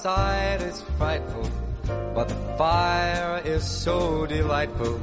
[0.00, 1.46] outside is frightful,
[2.14, 4.98] but the fire is so delightful.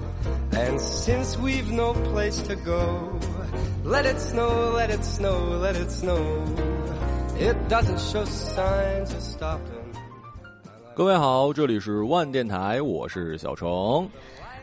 [0.52, 3.20] And since we've no place to go,
[3.84, 6.44] let it snow, let it snow, let it snow.
[7.40, 9.78] It doesn't show signs of stopping.
[10.96, 14.10] 各位好，这里是万电台，我是小程。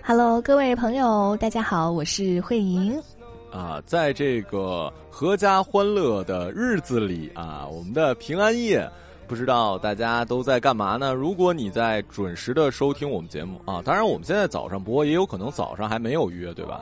[0.03, 3.01] Hello，各位朋友，大家好，我是慧莹。
[3.53, 8.91] 啊，在这个阖家欢乐的日子里啊，我们的平安夜，
[9.27, 11.13] 不知道大家都在干嘛呢？
[11.13, 16.81] 如果你在准时的收听我们节目啊，当然我们现在早上播，也有可能早上还没有约，对吧？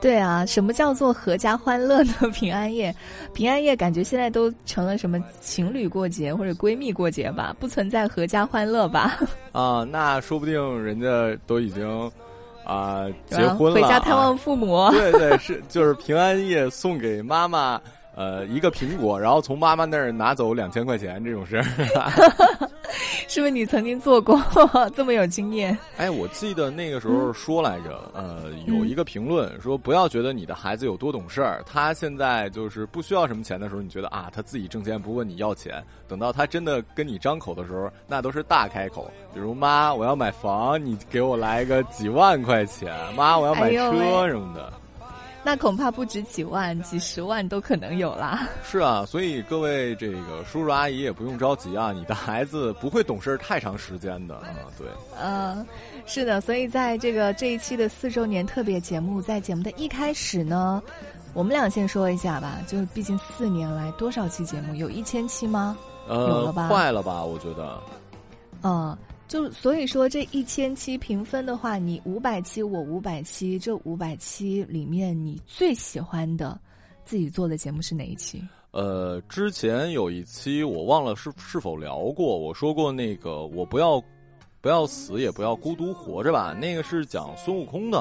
[0.00, 2.92] 对啊，什么叫做阖家欢乐的平安夜？
[3.32, 9.18] 平安夜感觉现在都成了什么情侣过节或者闺蜜过节吧，不存在阖家欢乐吧？
[9.52, 11.08] 啊，那说不定人家
[11.46, 12.10] 都已经
[12.64, 14.90] 啊结婚了，回家探望父母。
[14.90, 17.80] 对对，是就是平安夜送给妈妈
[18.14, 21.64] 呃一个苹果，然后从妈妈那儿拿走两千块钱这种事儿。
[23.28, 24.38] 是不是你曾经做过
[24.94, 25.76] 这么有经验？
[25.96, 44.70] 哎，我记得那个时候说来着，呃，有一个评论说，不要觉得你的孩子有多懂事儿，他现在就是不需要什么钱的时候，你觉得啊，他自己挣钱不问你要钱，等到他真的跟你张口的时候，那都是大开口，比如妈，我要买房，你给我来个几万块钱，妈，我要买车什么的。
[45.44, 48.48] 那恐怕不止几万，几十万都可能有啦。
[48.62, 54.44] 是啊，所以各位这个叔叔阿姨也不用着急啊，你的孩子不会懂事太长时间的啊。
[54.78, 54.86] 对，
[55.20, 55.66] 嗯，
[56.06, 60.80] 是的，所以在这个这一期的四周年特别节目，在节目的一开始呢，
[61.34, 65.76] 我们俩先说一下吧，就是毕竟四年来多少期节目，有一千期吗？
[66.08, 66.68] 呃，有了吧？
[66.68, 67.24] 快了吧？
[67.24, 67.80] 我觉得。
[68.62, 68.96] 嗯。
[69.32, 76.60] 就所以说，这一千期评分的话，你五百期，我五百期，这五百期里面，你最喜欢的
[77.02, 78.46] 自己做的节目是哪一期？
[78.72, 83.98] 呃，之前有一期我忘了是是否聊过，我说过那个我不要
[84.60, 87.98] 不要死也不要孤独活着吧，那个是讲孙悟空的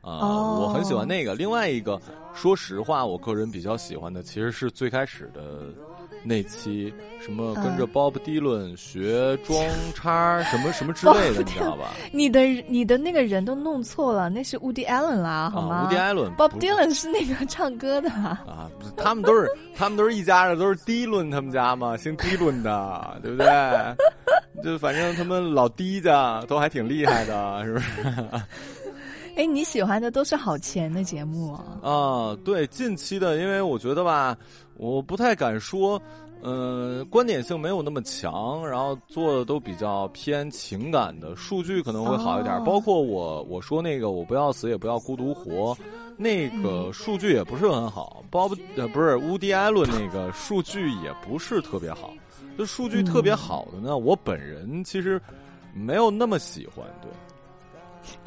[0.00, 1.34] 啊，哦、我很喜欢那个。
[1.34, 2.00] 另外一个，
[2.32, 5.74] 说实话，我个人比较喜欢的其实是最开始的。
[6.22, 9.58] 那期什么跟着 Bob Dylan 学装
[9.94, 11.90] 叉什么什么之 类的，你知道吧？
[12.12, 16.34] 你的你的那个人都弄错了，那是 Woody Allen 啦，好吗？Woody Allen。
[16.36, 23.46] Bob Dylan 是那个唱歌的啊，他们都是他们都是一家的，都是 Dylan 他们家嘛，姓 Dylan 的，对不对？
[24.62, 27.86] 就反正他们老低家都还挺厉害的，是不是？
[29.36, 31.78] 哎，你喜欢的都是好钱的节目啊？
[31.82, 34.36] 啊，对，近期的，因为我觉得吧，
[34.76, 36.00] 我不太敢说，
[36.42, 42.54] 嗯、呃，观点性没有那么强，然后做的都比较偏情感的，数据可能会好一点。
[42.56, 45.76] 哦、包括我我说那个我不要死也不要孤独活，
[46.16, 48.22] 那个数据也不是很好。
[48.30, 52.12] 包不呃不是乌迪艾伦那个数据也不是特别好，
[52.58, 55.20] 就数据特别好的呢，嗯、我本人其实
[55.72, 57.10] 没有那么喜欢，对。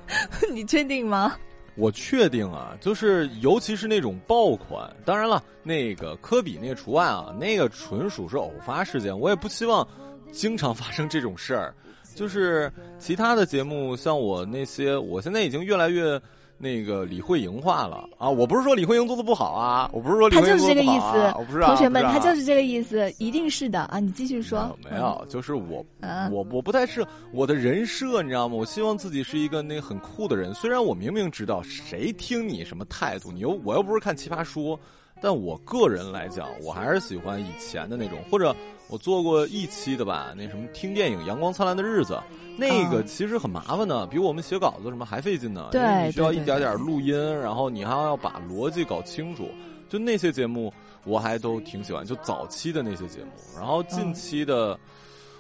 [0.52, 1.36] 你确定吗？
[1.76, 9.88] 我确定啊，就是尤其是那种爆款，当然了，那个科比那个除外啊，那个纯属是偶发事件，我也不希望
[10.32, 11.74] 经常发生这种事儿。
[12.14, 16.22] 就是其他的节目，像我那些，我现在已经越来越
[16.58, 18.30] 那个李慧莹化了啊！
[18.30, 24.00] 我不是说李慧莹做的不好啊，我不是说李慧莹做的不好、啊、他就是这个意思，我不是、啊、同学们，啊、他就是这个意思，一定是的啊！
[24.00, 24.78] 你继续说。
[24.90, 28.56] 没有，就是我，啊、我我不太是我的人设，你知道吗？
[28.56, 30.54] 我希望自己是一个那个很酷的人。
[30.54, 34.80] 虽然我明明知道谁听你什么态度，你又我又不是看奇葩说，
[35.22, 38.56] 但我个人来讲，我还是喜欢以前的那种，或者
[38.88, 42.14] 我做过一期的吧，那什么听电影《阳光灿烂的日子》。
[42.56, 45.70] 那个其实很麻烦的，比我们写稿子什么还费劲呢。
[45.72, 49.50] 对，你需要一点点录音，然后你还要把逻辑搞清楚。
[49.90, 53.32] 就那些节目，我还都挺喜欢，就早期的那些节目。
[53.56, 54.78] 然后近期的，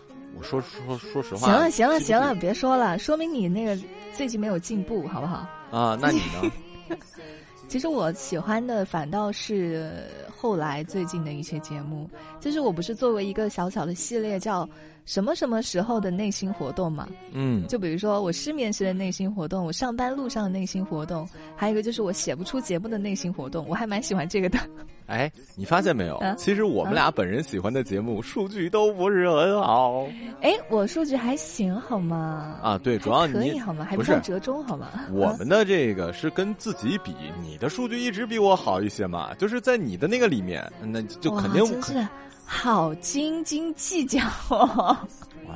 [0.09, 3.75] 嗯、我说说说实话，行了行了行了，别说了，说明你那个
[4.15, 5.47] 最近没有进步，好不好？
[5.71, 6.97] 啊，那你呢？
[7.67, 10.05] 其实我喜欢的反倒是
[10.35, 12.07] 后来最近的一些节目，
[12.39, 14.67] 就是我不是作为一个小小的系列叫。
[15.05, 17.07] 什么什么时候的内心活动嘛？
[17.33, 24.57] 嗯，就比如说我失眠时的内心活动，我上班路上的内心活动，还有一个就是我写不出节目的内心活动，我还蛮喜欢这个的。
[25.07, 26.15] 哎，你发现没有？
[26.17, 30.07] 啊、其实我们俩本人喜欢的节目、啊、数据都不是很好。
[30.41, 32.57] 哎，我数据还行好吗？
[32.63, 33.83] 啊，对，主要你可以好吗？
[33.83, 34.87] 还不算折中好吗？
[35.11, 42.07] 我们的这个是跟自己比，你的数据一直比我好一些嘛，就是在你的那个里面，那就肯定真是
[42.45, 44.19] 好斤斤计较
[44.49, 44.97] 哦。
[45.47, 45.55] 哇，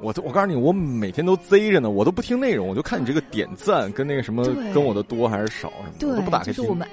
[0.00, 6.86] 我我告诉你，我每天都贼着呢，我都不听内容，我就看你这个点赞跟那个什么跟我的多还是少什么对，我都不打开就是我们，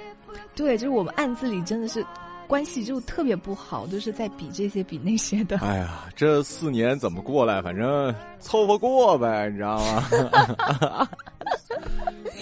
[0.55, 2.03] 对，就是我们暗自里真的是
[2.47, 5.57] 关系就特别不好，都是在比这些比那些的。
[5.57, 7.61] 哎呀，这四年怎么过来？
[7.61, 11.07] 反正凑合过呗，你知道吗？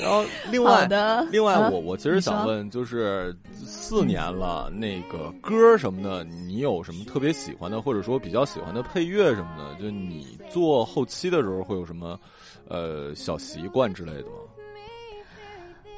[0.01, 0.87] 然后另外，
[1.31, 9.81] 另外，我我其实想问，就是四年了，那个歌什么的，你有什么特别喜欢的，或者说比较喜欢的配乐什么的？
[9.81, 12.19] 就你做后期的时候会有什么
[12.67, 14.37] 呃小习惯之类的吗？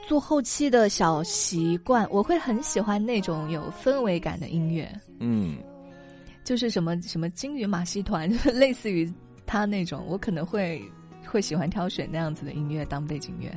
[0.07, 4.87] 做后期的小习惯，我会很喜欢那种有氛围感的音乐。
[5.19, 5.57] 嗯，
[6.43, 9.11] 就是什么什么金鱼马戏团， 类似于
[9.47, 10.79] 他那种，我可能会
[11.25, 13.49] 会喜欢挑选那样子的音乐当背景乐。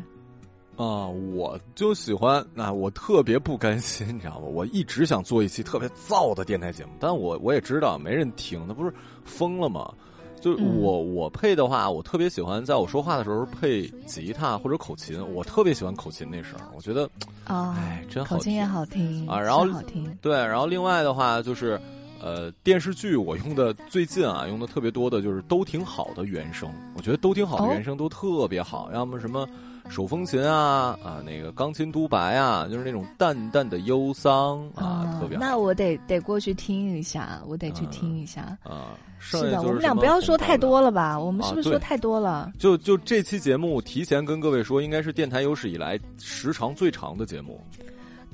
[0.79, 4.47] 啊，我就喜欢，那我特别不甘心， 你知道吗？
[4.47, 8.95] 我一直想做一期特别燥的电台节目，但我我也知道没人听，那不是
[9.25, 9.93] 疯了吗？
[10.41, 17.11] 就我我配的话，我特别喜欢在我说话的时候配吉他或者口琴，我特别喜欢口琴那声，我觉得，
[17.47, 19.41] 哎，真好，口琴也好听啊。
[19.41, 21.77] 然后好听，对，然后另外的话就是，
[22.23, 29.45] 呃，电视剧我用的最近啊用的特别多的就是都挺好的原声，我觉得都挺好的原声都特别好，要么什么。
[29.89, 35.37] 手风琴啊啊，那个钢琴独白啊，就是那种淡淡的忧伤啊，特别。
[35.39, 38.95] 那我得得过去听一下，我得去听一下啊。
[39.19, 41.19] 是的，我们俩不要说太多了吧？
[41.19, 42.53] 我们是不是说太多了？
[42.59, 47.61] 就就这期节目，提前跟各位说，应该是电台有史以来时长最长的节目。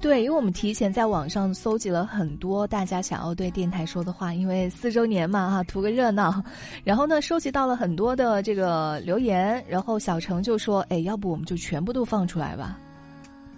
[0.04, 6.44] 对，因为我们提前在网上搜集了很多大家想要对电台说的话，因为四周年嘛，哈，图个热闹。
[6.84, 12.78] 然后呢，收集到了很多的这个留言，然后小程就说：“哎，要不我们就全部都放出来吧。”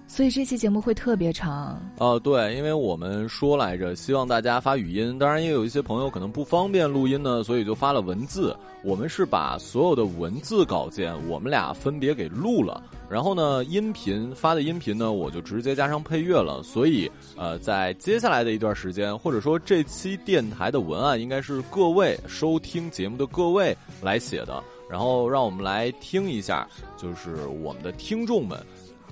[0.06, 8.56] 所以这期节目会特别长哦，对，因为我们说来着，希望大家发语音，当然也有一些朋友可能不方便录音呢，所以就发了文字。
[8.84, 16.62] 我们是把所有的文字稿件，我们俩分别给录了，然后呢，音频发的音频呢，我就直接加上配乐了。
[16.62, 24.62] 所以，呃，在接下来的一段时间，或者说这期电台的文案，应该是各位收听节目的各位来写的。
[24.90, 26.66] 然后，让我们来听一下，
[26.96, 28.58] 就是我们的听众们。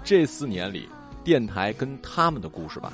[0.03, 0.89] 这四年里，
[1.23, 2.93] 电台跟他们的故事吧。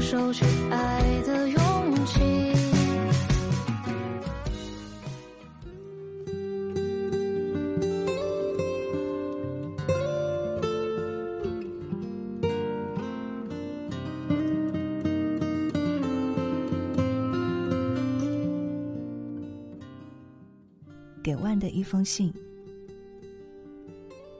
[0.00, 1.19] 手去爱
[21.60, 22.32] 的一封信。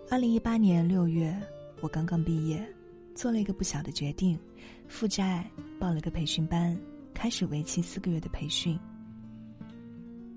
[0.09, 1.39] 二零一八年六月，
[1.81, 2.67] 我刚刚毕业，
[3.15, 4.37] 做了一个不小的决定，
[4.89, 6.77] 负债报了个培训班，
[7.15, 8.77] 开始为期四个月的培训。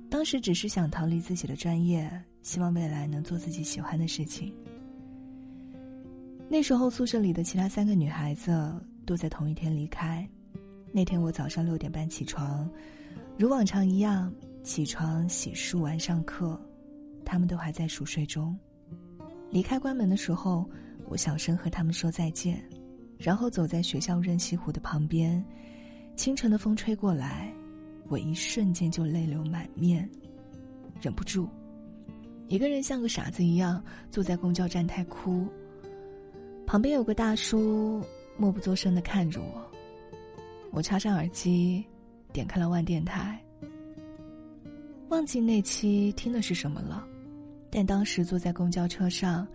[0.10, 2.12] 当时只是想逃离自己的专业，
[2.44, 4.54] 希望未来能做自己喜欢的事情。
[6.50, 8.76] 那时候宿舍里的其他三个女孩子
[9.06, 10.30] 都在同一天离开，
[10.92, 12.70] 那天我早上六点半起床，
[13.40, 14.32] 如往常一样。
[14.64, 16.58] 起床、洗漱完、上课，
[17.24, 18.58] 他们都还在熟睡中。
[19.50, 20.70] 离开关门的时候，
[21.06, 22.64] 我小声和他们说再见，
[23.18, 25.44] 然后走在学校任溪湖的旁边。
[26.16, 27.52] 清晨的风吹过来，
[28.08, 30.08] 我一瞬间就泪流满面，
[31.02, 31.48] 忍不住，
[32.48, 35.48] 一个人像个傻子一样坐在公交站台哭。
[36.66, 38.04] 旁边有个大叔
[38.38, 39.72] 默不作声的看着我。
[40.72, 41.86] 我插上耳机，
[42.32, 43.40] 点开了万电台。
[45.10, 47.08] 忘记那期听的是什么了，
[47.76, 49.48] 但当时坐在公交车上，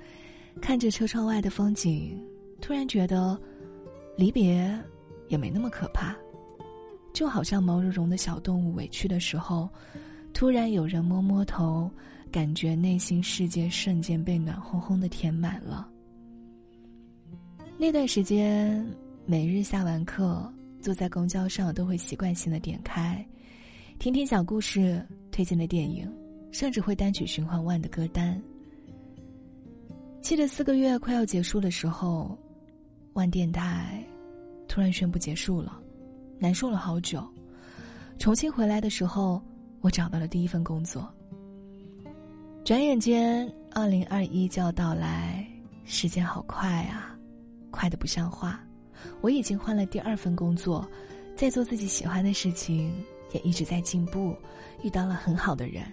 [0.61, 2.21] 看着车窗外的风景，
[2.61, 3.39] 突然觉得，
[4.17, 4.77] 离别
[5.29, 6.17] 也没那么可怕，
[7.13, 9.69] 就好像毛茸茸的小动物委屈的时候，
[10.35, 11.89] 突然有人摸摸头，
[12.33, 15.89] 感觉内心世界瞬间被暖烘烘的填满了。
[17.79, 18.85] 那段时间，
[19.27, 23.25] 每日下完课，坐在公交上都会习惯性的点开，
[24.01, 25.01] 听听小故事。
[25.31, 26.13] 推荐的电影，
[26.51, 28.41] 甚至会单曲循环万的歌单。
[30.21, 32.37] 记得四个月快要结束的时候，
[33.13, 34.05] 万电台
[34.67, 35.81] 突然宣布结束了，
[36.39, 37.27] 难受了好久。
[38.19, 39.41] 重新回来的时候，
[39.81, 41.09] 我找到了第一份工作。
[42.65, 45.47] 转眼间，二零二一就要到来，
[45.85, 47.17] 时间好快啊，
[47.71, 48.61] 快的不像话。
[49.21, 50.87] 我已经换了第二份工作，
[51.37, 52.93] 在做自己喜欢的事情。
[53.33, 54.35] 也一直在进步，
[54.83, 55.85] 遇到了很好的人。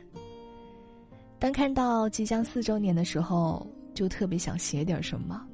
[1.38, 5.46] 当看到即将四周年的时候，就特别想写点什么。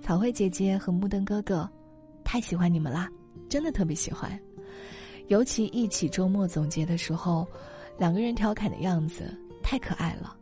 [0.00, 1.68] 草慧姐姐和木灯哥哥，
[2.24, 3.08] 太喜欢你们啦，
[3.48, 4.38] 真的特别喜欢。
[5.28, 7.46] 尤其一起周末总结的时候，
[7.98, 9.24] 两个人调侃的样子
[9.62, 10.34] 太可爱了。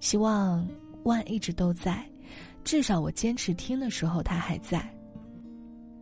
[0.00, 0.66] 希望
[1.04, 2.04] 万一直都在，
[2.64, 4.82] 至少我坚持听的时候，他还在。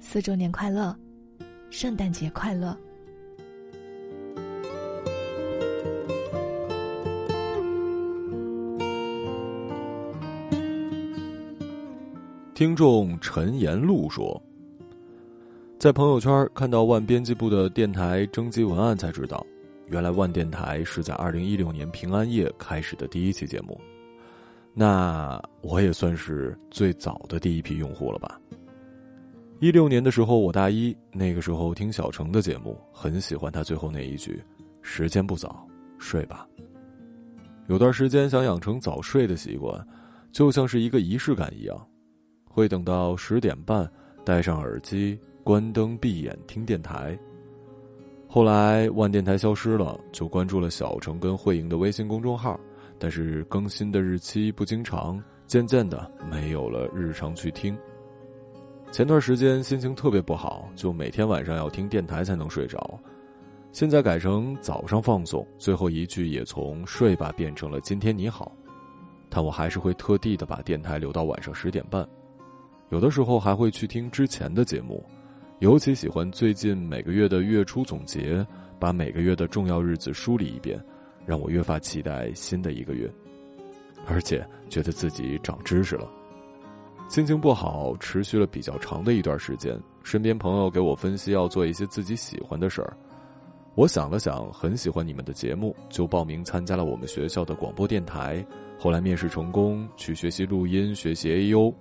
[0.00, 0.97] 四周年快乐，
[1.70, 2.76] 圣诞节快乐。
[12.58, 14.42] 听众陈延路说，
[15.78, 19.46] 在朋友圈看到万编辑部的电台征集文案，才知道，
[19.86, 23.80] 原来万电台是在二零一六年平安夜开始的第一期节目。
[24.74, 28.40] 那我也算是最早的第一批用户了吧？
[29.60, 34.42] 一六年的时候，我大一，那个时候听小程的节目，很喜欢他最后那一句
[34.82, 35.64] ：“时间不早，
[35.96, 36.44] 睡吧。”
[37.70, 39.86] 有段时间想养成早睡的习惯，
[40.32, 41.86] 就像是一个仪式感一样。
[42.49, 43.90] 会等到十点半，
[44.25, 47.19] 戴上耳机，关灯，闭眼听电台。
[48.26, 52.59] 后来万电台消失了，就关注了小程跟慧莹的微信公众号，
[52.99, 57.76] 但是更新的日期不经常，渐渐的没有了日常去听。
[58.90, 62.99] 前段时间心情特别不好，就每天晚上要听电台才能睡着。
[63.71, 68.50] 现在改成早上放送，最后一句也从睡吧变成了今天你好，
[69.28, 72.07] 但我还是会特地的把电台留到晚上十点半。
[72.90, 75.04] 有的时候还会去听之前的节目，
[75.59, 78.47] 尤其喜欢最近每个月的月初总结，
[78.78, 80.83] 把每个月的重要日子梳理一遍，
[81.26, 83.11] 让我越发期待新的一个月，
[84.07, 86.09] 而且觉得自己长知识了。
[87.11, 92.97] 心情不好，持续了比较长的一段时间，身边朋友给我分析要做一些自己喜欢的事儿，
[93.75, 98.42] 我想了想，很喜欢你们的节目，就报名参加了我们学校的广播电台。
[98.78, 101.75] 后来面试成功，去学习录音，学习 A U。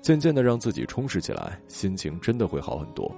[0.00, 3.14] 渐渐的让自己充实起来，心情真的会好很多，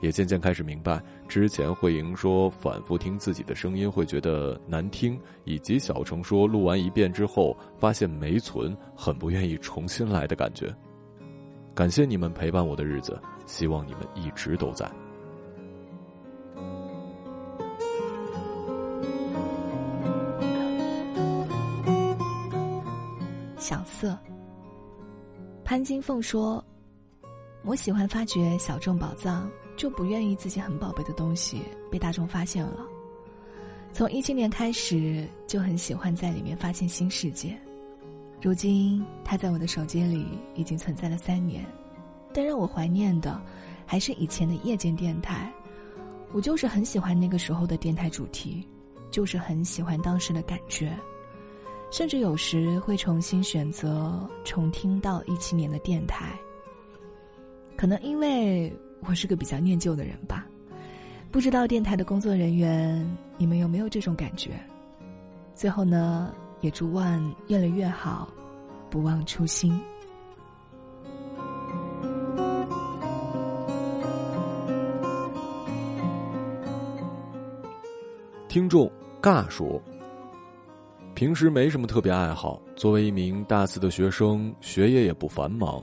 [0.00, 10.74] 也渐渐开始明白之前慧莹说反复听自己的声音会觉得难听，以及小程说录完一遍之后发现没存，很不愿意重新来的感觉。
[11.74, 14.90] 感谢你们陪伴我的日子，希望你们一直都在。
[23.58, 24.16] 小色。
[25.66, 26.64] 潘金凤说
[27.66, 32.86] ：“我喜欢发掘小众宝藏，就不愿意自己很宝贝的东西被大众发现了。
[33.92, 37.58] 从一七年开始，就很喜欢在里面发现新世界。
[38.40, 41.66] 如今，它在我的手机里已经存在了三年。
[42.32, 43.42] 但让我怀念的，
[43.84, 45.52] 还是以前的夜间电台。
[46.30, 48.64] 我就是很喜欢那个时候的电台主题，
[49.10, 50.96] 就是很喜欢当时的感觉。”
[51.90, 56.38] 甚至有时会重新选择重听到一七年的电台。
[57.76, 60.46] 可能因为我是个比较念旧的人吧，
[61.30, 64.58] 不知道电台的工作人员你们有没有这种感觉？
[65.54, 68.28] 最后呢，也祝万越来越好，
[68.90, 69.80] 不忘初心。
[78.48, 78.90] 听众
[79.22, 79.80] 尬说。
[81.16, 85.82] 平时没什么特别爱好，作为一名大四的学生，学业也不繁忙，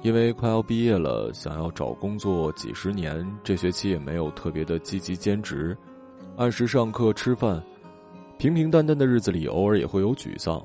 [0.00, 5.76] 因为快要毕业了，想要找工作几十年，这学期也没有特别的积极兼职，
[6.38, 7.62] 按时上课吃饭，
[8.38, 10.64] 平平淡淡的日子里，偶尔也会有沮丧，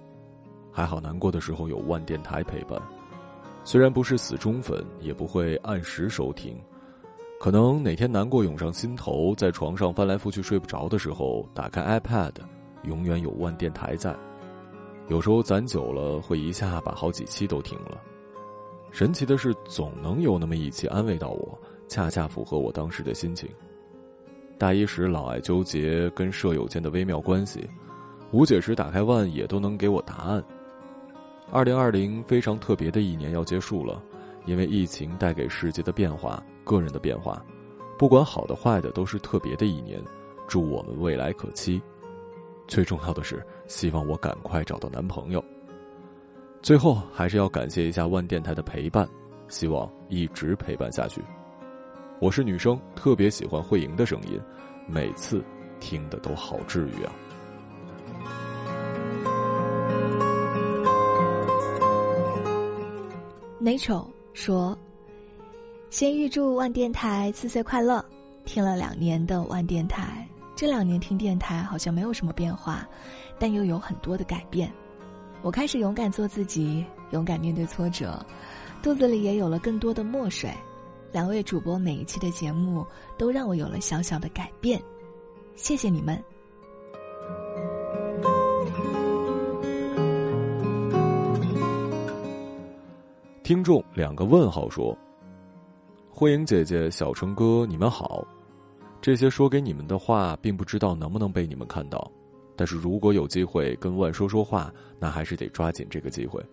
[0.72, 2.82] 还好难过的时候有万电台陪伴，
[3.66, 6.58] 虽然不是死忠粉，也不会按时收听，
[7.38, 12.32] 可能哪天难过涌上心头，在床上翻来覆去睡不着的时候，打开 iPad。
[12.88, 14.16] 永远有万电台在，
[15.08, 18.02] 有时候攒久了会一下把好几期都听了。
[18.92, 23.50] 神奇的是，总能有那么一期安慰到我，恰恰符合我当时的心情。
[24.58, 27.70] 大一时老爱纠结跟舍友间的微妙关系，
[28.32, 30.42] 无解时打开万也都能给我答案。
[31.52, 34.02] 二零二零非常特别的一年要结束了，
[34.46, 37.46] 因为疫情带给世界的变化、个人的变化，
[38.00, 40.02] 不管好的坏的，都是特别的一年。
[40.48, 41.82] 祝我们未来可期。
[42.68, 45.44] 最重要的是，希望我赶快找到男朋友。
[46.62, 49.08] 最后，还是要感谢一下万电台的陪伴，
[49.48, 51.22] 希望一直陪伴下去。
[52.20, 54.42] 我是女生，特别喜欢慧莹的声音，
[54.88, 55.44] 每次
[55.80, 57.14] 听的都好治愈啊。
[63.62, 64.78] Nature 说
[65.90, 68.04] ：“先预祝万电台四岁快乐！
[68.44, 72.88] 听了两年的万电台。”这两年听电台好像没有什么变化，
[73.38, 74.72] 但又有很多的改变。
[75.42, 78.26] 我开始勇敢做自己，勇敢面对挫折，
[78.82, 80.50] 肚子里也有了更多的墨水。
[81.12, 82.86] 两位主播每一期的节目
[83.18, 84.82] 都让我有了小小的改变，
[85.56, 86.24] 谢谢你们。
[93.44, 94.98] 听众两个问号说
[96.10, 98.26] ：“慧颖姐姐、小成哥，你们好。
[99.06, 102.12] 这些说给你们的话，并不知道能不能被你们看到。
[102.56, 106.44] 但是如果有机会跟万说说话，那还是得抓紧这个机会。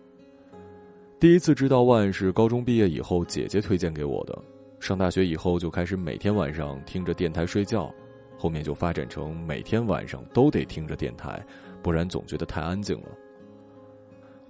[1.19, 4.39] 第一次知道万是高中毕业以后姐姐推荐给我的。
[4.79, 7.91] 上大学以后就开始每天晚上听着电台睡觉，
[8.37, 11.43] 后面就发展成每天晚上都得听着电台，
[11.81, 13.07] 不然总觉得太安静了。”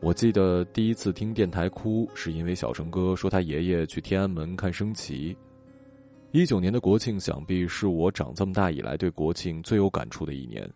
[0.03, 5.33] 我记得第一次听电台哭，是因为小成哥说他爷爷去天安门看升旗。
[6.33, 10.67] 一九年的国庆，想必是我长这么大以来对国庆最有感触的一年。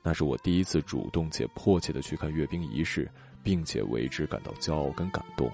[0.00, 3.10] 那是我第一次主动且迫切的去看阅兵仪式，
[3.42, 5.50] 并且为之感到骄傲跟感动。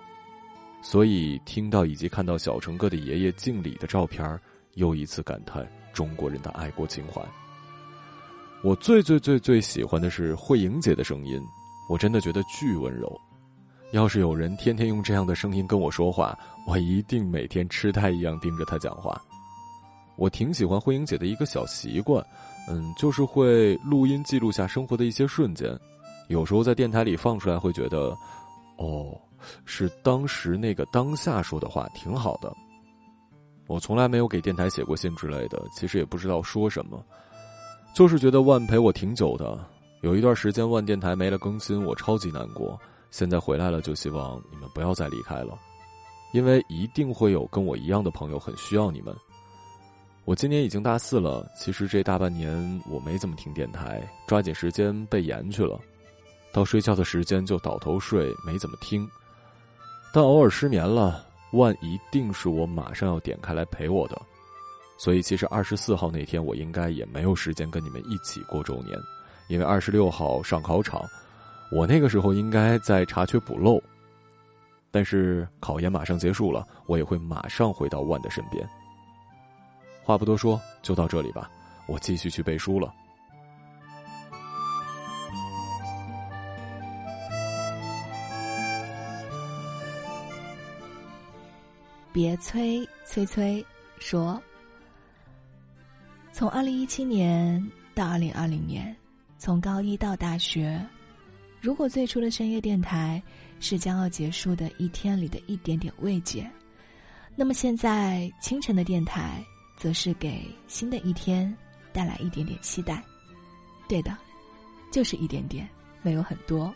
[0.82, 4.38] 所以听到以及看到小成哥的爷爷敬礼的照片，
[4.74, 7.22] 又一次感叹中国人的爱国情怀。
[8.62, 11.42] 我最最最最喜欢的是慧莹姐的声音。
[11.88, 13.18] 我真的觉得巨温柔，
[13.92, 19.18] 要是有人天天用这样的声音跟我说话，我一定每天痴呆一样盯着他讲话。
[20.18, 22.22] 我挺喜欢慧英姐的一个小习惯，
[22.68, 25.78] 嗯，就是会录音记录下生活的一些瞬间，
[26.26, 28.14] 有时候在电台里放出来，会觉得，
[28.76, 29.16] 哦，
[29.64, 32.52] 是当时那个当下说的话，挺好的。
[33.68, 37.00] 我从来没有给电台写过信之类的，其实也不知道说什么，
[37.94, 39.58] 就是觉得万陪我挺久的。
[40.02, 42.78] 有一段时间，万电台没了更新，我超级难过。
[43.10, 45.58] 现在回来了，就希望你们不要再离开了，
[46.32, 49.14] 因为一定会有跟我一样的朋友很需要你们。
[50.28, 52.52] 我今年已经大四了，其实这大半年
[52.86, 55.80] 我没怎么听电台，抓紧时间背研去了。
[56.52, 59.08] 到睡觉的时间就倒头睡，没怎么听。
[60.12, 64.20] 但偶尔失眠了，万一定是我马上要点开来陪我的。
[64.98, 68.98] 所以，其实二十四号那天，我应该也没有时间跟你们一起过周年。
[69.48, 71.02] 因为二十六号上考场，
[71.72, 73.82] 我那个时候应该在查缺补漏。
[74.90, 78.68] 但是考研马上结束了，我也会马上回到万的身边。
[80.08, 81.50] 话不多说，就到这里吧，
[81.84, 82.94] 我继续去背书了。
[92.10, 93.62] 别催催催，
[93.98, 94.42] 说，
[96.32, 97.62] 从二零一七年
[97.94, 98.96] 到二零二零年。
[99.36, 100.82] 从高一到大学，
[101.60, 103.22] 如果最初的深夜电台
[103.60, 106.50] 是将要结束的一天里的一点点慰藉，
[107.36, 109.44] 那么现在清晨的电台，
[109.78, 111.56] 则是给新的一天
[111.92, 113.02] 带来一点点期待。
[113.88, 114.14] 对的，
[114.92, 115.66] 就是一点点，
[116.02, 116.74] 没有很多，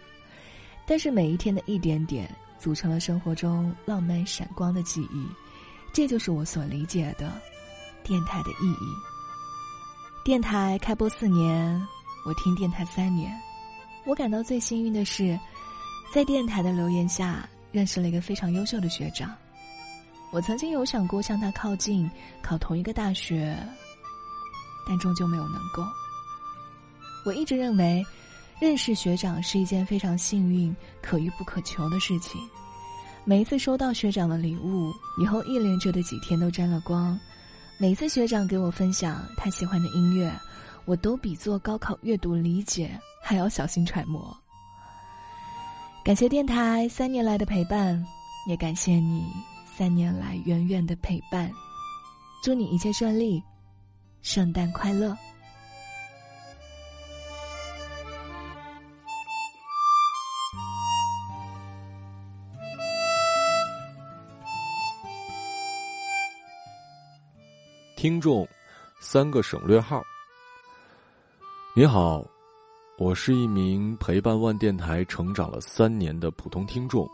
[0.86, 5.26] 但是每一天的一点点，组成了生活中浪漫闪光的记忆。
[5.92, 7.30] 这就是我所理解的
[8.02, 8.88] 电台的意义。
[10.24, 11.86] 电台开播四年。
[12.24, 13.36] 我听电台三年，
[14.04, 15.36] 我感到最幸运的是，
[16.14, 19.36] 在电台的留言下认识了一个非常优秀的学长。
[20.32, 22.10] 我曾经有想过向他靠近，
[22.42, 23.54] 考同一个大学，
[24.88, 25.84] 但终究没有能够。
[27.24, 28.02] 我一直认为，
[28.58, 32.40] 认识学长是一件非常幸运、可遇不可求的事情。
[33.24, 34.90] 每一次收到学长的礼物，
[35.20, 37.16] 以后一连着的几天都沾了光。
[37.78, 40.32] 每次学长给我分享他喜欢的音乐。
[40.84, 44.36] 我都比做高考阅读理解还要小心揣摩。
[46.04, 48.04] 感谢电台三年来的陪伴，
[48.48, 49.24] 也感谢你
[49.76, 51.50] 三年来远远的陪伴。
[52.42, 53.42] 祝你一切顺利，
[54.20, 55.16] 圣诞快乐！
[67.96, 68.46] 听众，
[69.00, 70.02] 三个省略号。
[71.74, 72.22] 你好，
[72.98, 77.08] 我是一名陪伴万电台成长了三年的普通听众。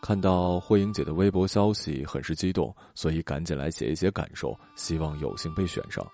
[0.00, 6.06] 看到慧英姐的微博消息，很是激动，所以赶紧来写一写感受，希望有幸被选上。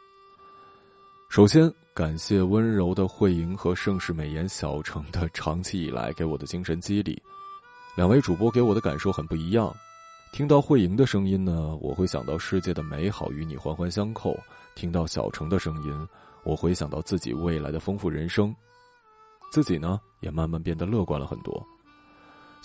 [1.29, 7.21] 首先，感谢温柔的慧莹和盛世美颜小城的长期以来给我的精神激励。
[7.97, 9.75] 两位主播给我的感受很不一样。
[10.33, 14.33] 听到慧莹的声音呢，我会想到世界的美好与你环环相扣；
[14.75, 16.09] 听到小城的声音。
[16.43, 18.55] 我回想到自己未来的丰富人生，
[19.51, 21.65] 自己呢也慢慢变得乐观了很多。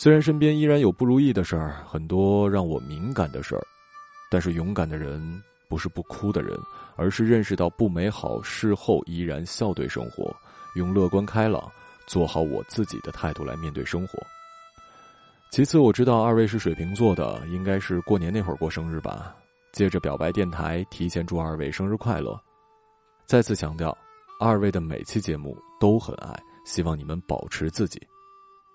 [0.01, 3.61] 虽然身边依然有不如意的事儿，很多让我敏感的事儿，
[4.31, 6.57] 但是勇敢的人不是不哭的人，
[6.95, 10.33] 而是认识到不美好，事后依然笑对生活，
[10.75, 11.69] 用乐观开朗、
[12.07, 14.17] 做好我自己的态度来面对生活。
[15.51, 19.35] 其次，我知道二位是水瓶座的，应该是过年那会儿过生日吧？
[19.73, 22.39] 借着表白电台，提前祝二位生日快乐。
[23.25, 23.97] 再次强调，
[24.39, 26.33] 二位的每期节目都很爱，
[26.65, 28.01] 希望你们保持自己。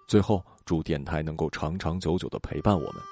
[0.07, 3.03] 最后祝电台能够长长久久的陪伴我们。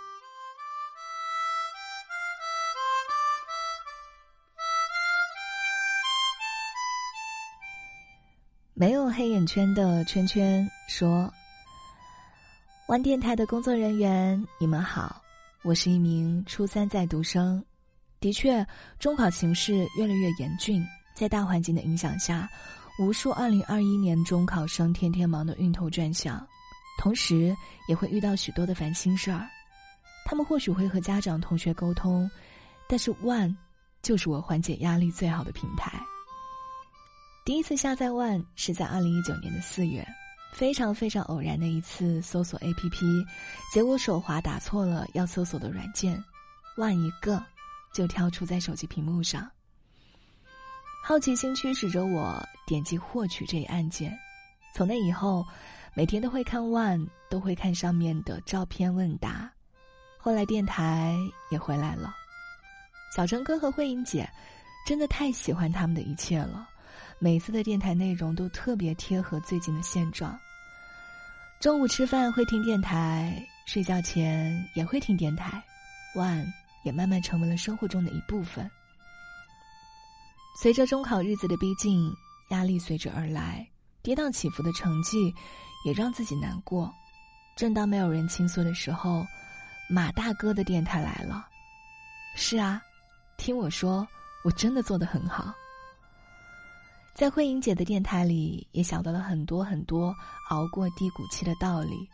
[8.74, 11.32] 没有黑眼圈的圈圈说
[12.88, 15.22] 玩电台的工作人员你们好
[15.62, 17.64] 我是一名初三在读生
[18.18, 18.66] 的确
[18.98, 22.48] 中考形势越来越严峻在大环境的影响下
[22.98, 26.44] 无数二零二一年中考生天天忙得晕头转向。
[26.98, 27.54] 同时
[27.88, 29.48] 也会遇到许多的烦心事儿。
[30.24, 32.30] 他们或许会和家长、同学沟通，
[32.88, 33.54] 但是万
[34.02, 35.92] 就是我缓解压力最好的平台。”
[37.44, 40.06] 第一次下载万是在二零一九年的四月，
[40.52, 43.26] 非常非常偶然的一次搜索 APP，
[43.72, 46.22] 结果手滑打错了要搜索的软件，
[46.76, 47.42] 万一个
[47.92, 49.50] 就跳出在手机屏幕上。
[51.02, 54.16] 好奇心驱使着我点击获取这一按键，
[54.76, 55.44] 从那以后，
[55.94, 59.50] 每天都会看万，都会看上面的照片问答。
[60.18, 61.16] 后来电台
[61.50, 62.14] 也回来了，
[63.14, 64.28] 小陈哥和慧英姐，
[64.86, 66.68] 真的太喜欢他们的一切了。
[67.18, 70.38] 每次的电台内容都特别贴合最近的现状。
[71.60, 75.62] 中午吃饭会听电台，睡觉前也会听电台，
[76.14, 76.44] 万
[76.84, 78.68] 也慢慢成为了生活中的一部分。
[80.60, 82.10] 随着中考日子的逼近，
[82.50, 83.66] 压力随之而来，
[84.02, 85.32] 跌宕起伏的成绩
[85.84, 86.92] 也让自己难过。
[87.56, 89.24] 正当没有人倾诉的时候，
[89.88, 91.46] 马大哥的电台来了。
[92.34, 92.80] 是啊，
[93.36, 94.06] 听我说，
[94.44, 95.52] 我真的做得很好。
[97.14, 100.14] 在慧英姐的电台里，也晓得了很多很多
[100.48, 102.08] 熬过低谷期的道理，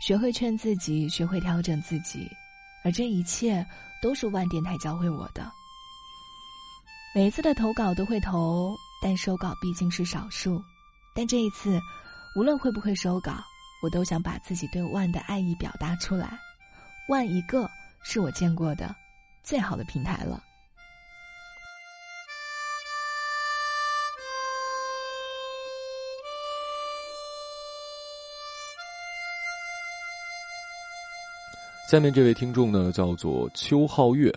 [0.00, 2.30] 学会劝自己，学会调整自己，
[2.84, 3.66] 而这一切
[4.00, 5.50] 都是万电台教会我的。
[7.12, 10.62] 每一次的投稿都会投，但收稿毕竟是少数。
[11.16, 11.80] 但这一次，
[12.36, 13.42] 无论会不会收稿，
[13.82, 16.38] 我都想把自己对万的爱意表达出来。
[17.08, 17.66] 万一个
[18.02, 18.94] 是我见过的
[19.42, 20.42] 最好的平台了。
[31.88, 34.30] 下面这位听众呢，叫做邱浩月，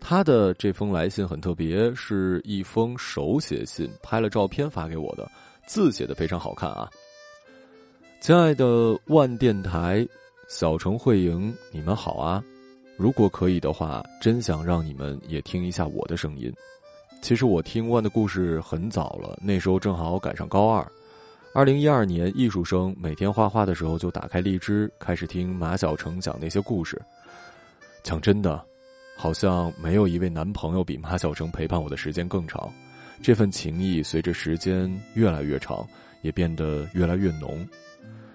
[0.00, 5.30] 他的这封来信很特别，是一封手写信，拍了照片发给我的，
[5.66, 6.88] 字写的非常好看啊。
[8.20, 10.06] 亲爱的万电台，
[10.48, 12.42] 小城慧莹，你们好啊！
[12.96, 16.52] 如果可以的话，真想让你们也听一下我的声音。
[17.20, 20.86] 其实我听万的故事很早了，那时候正好赶上高二。
[21.52, 27.00] 二零一二年，艺术生每天画画的时候就打开荔枝，开始听马晓成讲那些故事。
[28.02, 28.64] 讲真的，
[29.16, 32.72] 好像没有一位男朋友比马晓成陪伴我的时间更长。
[33.22, 35.86] 这份情谊随着时间越来越长，
[36.22, 37.66] 也变得越来越浓。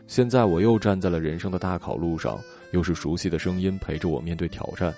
[0.07, 2.39] 现在我又站在了人生的大考路上，
[2.71, 4.93] 又是熟悉的声音陪着我面对挑战，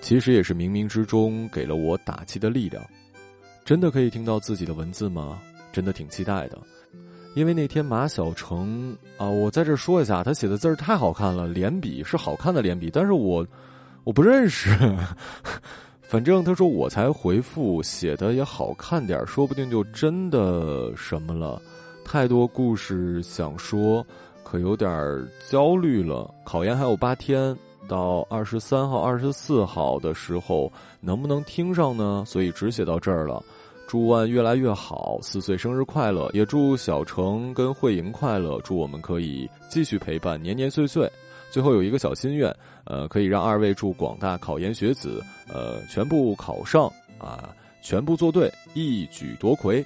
[0.00, 2.82] 其实也是冥冥之中给了我打气的力量。
[3.64, 5.40] 真的可以听到自己的文字吗？
[5.72, 6.58] 真的挺期待的。
[7.36, 13.46] 因为那天马晓成啊，我在这说一下，他写的字儿太好看了，连笔是好看的连笔，但是我
[14.02, 14.76] 我不认识。
[16.10, 21.62] 反正他说我才回复，写的也好看点说不定就真的什么了。
[22.04, 24.04] 太多故事想说，
[24.42, 24.90] 可有点
[25.48, 26.28] 焦虑了。
[26.44, 30.68] 考研还有八天，到二十三号、二十四号的时候
[31.00, 32.24] 能不能听上呢？
[32.26, 33.40] 所以只写到这儿了。
[33.86, 36.28] 祝万越来越好，四岁生日快乐！
[36.32, 41.08] 也祝小程跟慧莹快乐，祝我们可以继续陪伴，年年岁岁。
[41.52, 45.20] 最后有一个小心愿，呃，可以让二位祝广大考研学子，
[45.52, 49.84] 呃，全部考上啊，全部做对，一举夺魁。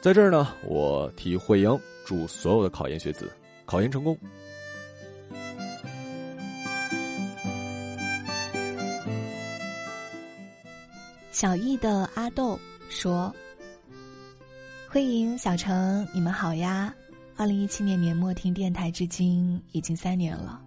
[0.00, 3.30] 在这儿呢，我替慧英祝所有的考研学子
[3.64, 4.16] 考研成功。
[11.30, 12.58] 小易的阿豆。
[12.92, 13.32] 说
[14.90, 16.92] ：“慧莹、小程，你们好呀！
[17.36, 20.60] 二零一七年年末听电台，至今已经三年了。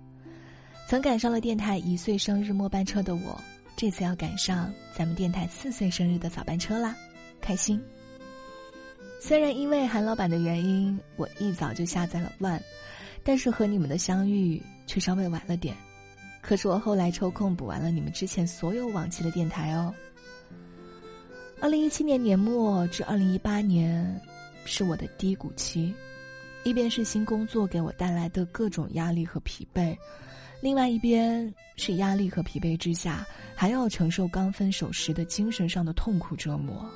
[0.87, 3.37] 曾赶上了电台一岁生日末班车的我，
[3.75, 6.95] 这次要赶上咱们电台四岁生日的早班车啦，
[7.41, 7.81] 开心！
[9.19, 12.61] 虽然因为韩老板的原因，我一早就下载了万，
[13.23, 15.75] 但是和你们的相遇却稍微晚了点。
[16.41, 19.93] 可是我后来抽空补完了你们之前所有往期的电台哦。”
[21.59, 24.21] 二零一七年年末至二零一八年，
[24.65, 25.93] 是我的低谷期，
[26.63, 29.97] 一边是新工作给我带来的各种压力和疲惫，
[30.63, 36.89] 另外一边是压力和疲惫之下还要承受刚分手时的精神上的痛苦折磨。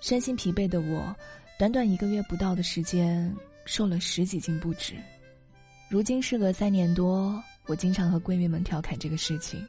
[0.00, 1.12] 身心疲惫的我，
[1.58, 3.34] 短短一个月不到的时间，
[3.66, 4.94] 瘦了十几斤不止。
[5.90, 9.66] 如今事隔三年多，我经常和闺蜜们调侃这个事情。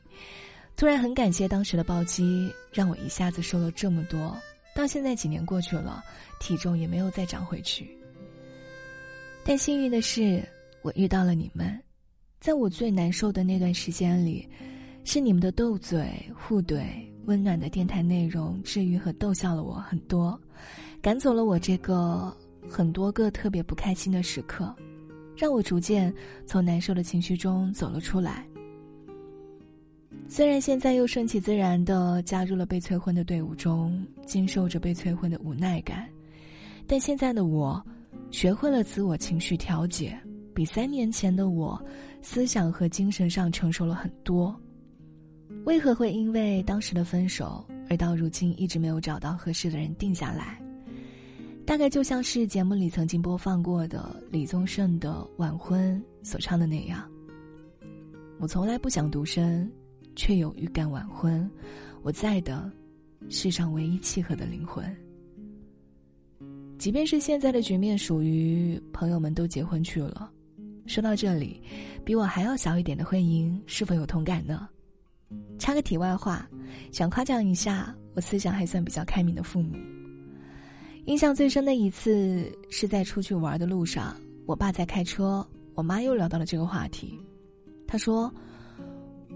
[0.77, 4.37] 突然很感谢当时的暴击，让我一下子瘦了这么多，
[4.75, 6.03] 到现在几年过去了，
[6.39, 7.97] 体重也没有再长回去。
[9.43, 10.47] 但幸运的是，
[10.83, 11.81] 我遇到了你们，
[12.45, 14.47] 在我最难受的那段时间里，
[15.03, 16.85] 是你们的斗嘴、互怼、
[17.25, 20.39] 温暖的电台内容治愈和逗笑了我很多，
[21.01, 22.31] 赶走了我这个
[22.69, 24.71] 很多个特别不开心的时刻，
[25.35, 26.13] 让我逐渐
[26.45, 28.45] 从难受的情绪中走了出来。
[30.29, 36.07] 虽然现在又顺其自然的加入了被催婚的队伍中，经受着被催婚的无奈感，
[36.85, 37.83] 但现在的我，
[38.29, 40.15] 学会了自我情绪调节，
[40.53, 41.83] 比三年前的我，
[42.25, 44.59] 思想和精神上成熟了很多。
[45.65, 50.59] 为何会因为当时的分手，而到如今一直没有找到合适的人定下来？
[51.65, 57.07] 大概就像是节目里曾经播放过的李宗盛的《晚婚》所唱的那样
[58.41, 59.71] ：“我从来不想独身。”
[60.17, 61.51] 却有预感晚婚，
[62.01, 62.71] 我在的，
[63.27, 64.85] 世上唯一契合的灵魂。
[66.77, 70.31] 即便是现在的局面属于朋友们都结婚去了，
[70.85, 71.61] 说到这里，
[72.03, 74.67] 比我还要小一点的慧莹是否有同感呢？
[75.57, 76.47] 插个题外话，
[76.91, 79.75] 想夸奖一下我思想还算比较开明的父母。
[81.05, 87.19] 印象最深的一次是在出去玩的路上，我爸在开车，我妈又聊到了这个话题，
[87.87, 88.33] 她说。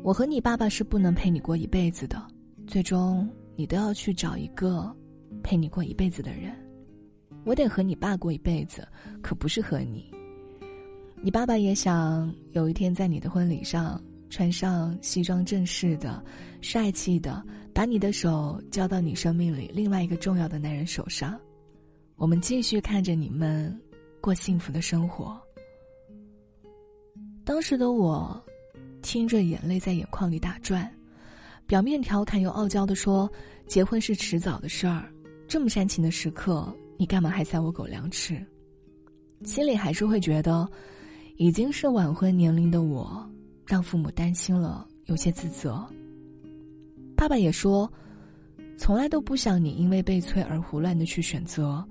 [0.01, 2.25] 我和你爸爸是不能陪你过一辈子的，
[2.65, 4.95] 最终你都要去找一个
[5.43, 6.55] 陪你过一辈子的人。
[7.43, 8.87] 我得和你爸过一辈子，
[9.21, 10.09] 可不是和你。
[11.21, 16.23] 你爸爸也想有一天在你的婚礼上穿上西装正式的、
[16.61, 21.37] 帅气的，把你的手交到你生命里另外一个重要的男人手上，
[22.15, 23.77] 我们继续看着你们
[24.21, 25.39] 过幸福的生活。
[27.43, 28.41] 当时的我。
[29.01, 30.93] 听着，眼泪在眼眶里打转，
[31.65, 33.31] 表面调侃又傲娇的说
[33.65, 35.09] ：“结婚是迟早的事儿，
[35.47, 38.45] 这么煽情的时刻，你干嘛还塞我狗粮吃？”
[39.45, 40.69] 心里还是会觉得，
[41.39, 43.25] 已经是晚婚年龄的我，
[43.65, 45.87] 让父母担心了，有些自责。
[47.15, 47.89] 爸爸也说，
[48.77, 51.81] 从来都不想你因为被催而胡乱的去选择。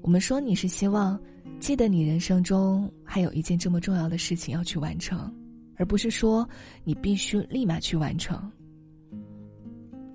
[0.00, 1.20] 我们说你是希望，
[1.60, 5.30] 记得你人生中还有一件这么重要的事情要去完成。
[5.76, 6.48] 而不是说
[6.82, 8.50] 你必须立马去完成。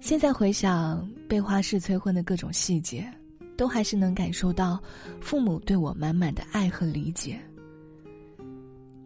[0.02, 3.08] 现在回想被花式催婚的各种细节，
[3.56, 4.82] 都还是能感受到
[5.22, 7.40] 父母对我满满的爱和理解。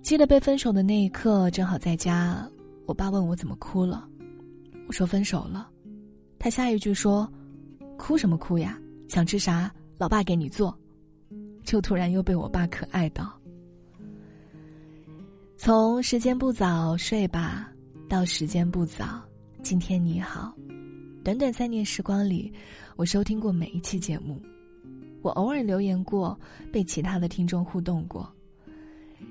[0.08, 2.50] 记得被分手的那一刻，正好在家，
[2.86, 4.08] 我爸问我怎么哭了，
[4.88, 5.70] 我说分手了，
[6.40, 7.30] 他下一句说
[8.00, 8.80] ：“哭什么哭呀？
[9.10, 10.74] 想吃啥，老爸给你做。”
[11.62, 13.38] 就突然又被我爸可爱到。
[15.58, 17.70] 从时间不早睡吧，
[18.08, 19.22] 到时间不早，
[19.62, 20.56] 今天你好。
[21.22, 22.50] 短短三年时光里，
[22.96, 24.42] 我收听过每一期节目，
[25.22, 26.40] 我偶尔留言过，
[26.72, 28.34] 被其他的听众互动过。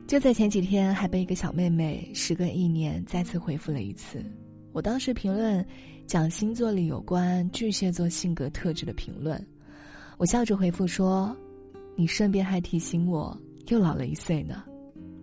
[0.07, 4.25] 就在前几天，还被一个小妹妹时隔一年再次回复了一次。
[4.73, 5.65] 我当时评论
[6.07, 9.45] 讲星座里有关巨蟹座性格特质的评论，
[10.17, 11.37] 我笑着回复说
[11.97, 13.37] ：“你顺便还提醒我
[13.69, 14.65] 又老了一岁呢。”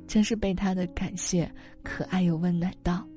[0.05, 1.49] 真是被他的感谢
[1.81, 3.07] 可爱又温暖到。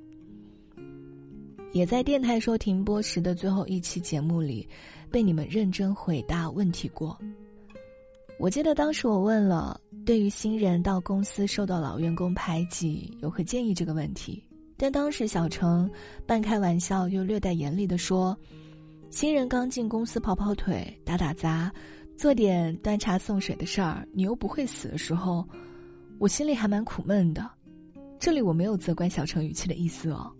[1.72, 4.66] 也在电台说停播时的最后一期节目里，
[5.10, 7.18] 被你们认真回答问题过。
[8.38, 14.40] 我记得当时我问了对于新人到公司受到老员工排挤有何建议这个问题，
[14.76, 15.90] 但当时小程
[16.24, 18.38] 半开玩笑又略带严厉的说
[19.10, 21.72] ：“新人刚进公司跑跑腿、打打杂，
[22.16, 25.44] 做点端茶送水的事儿，你又不会死的时候。”
[26.20, 27.44] 我心里还蛮苦闷的，
[28.20, 30.32] 这里我没有责怪小程语气的意思哦。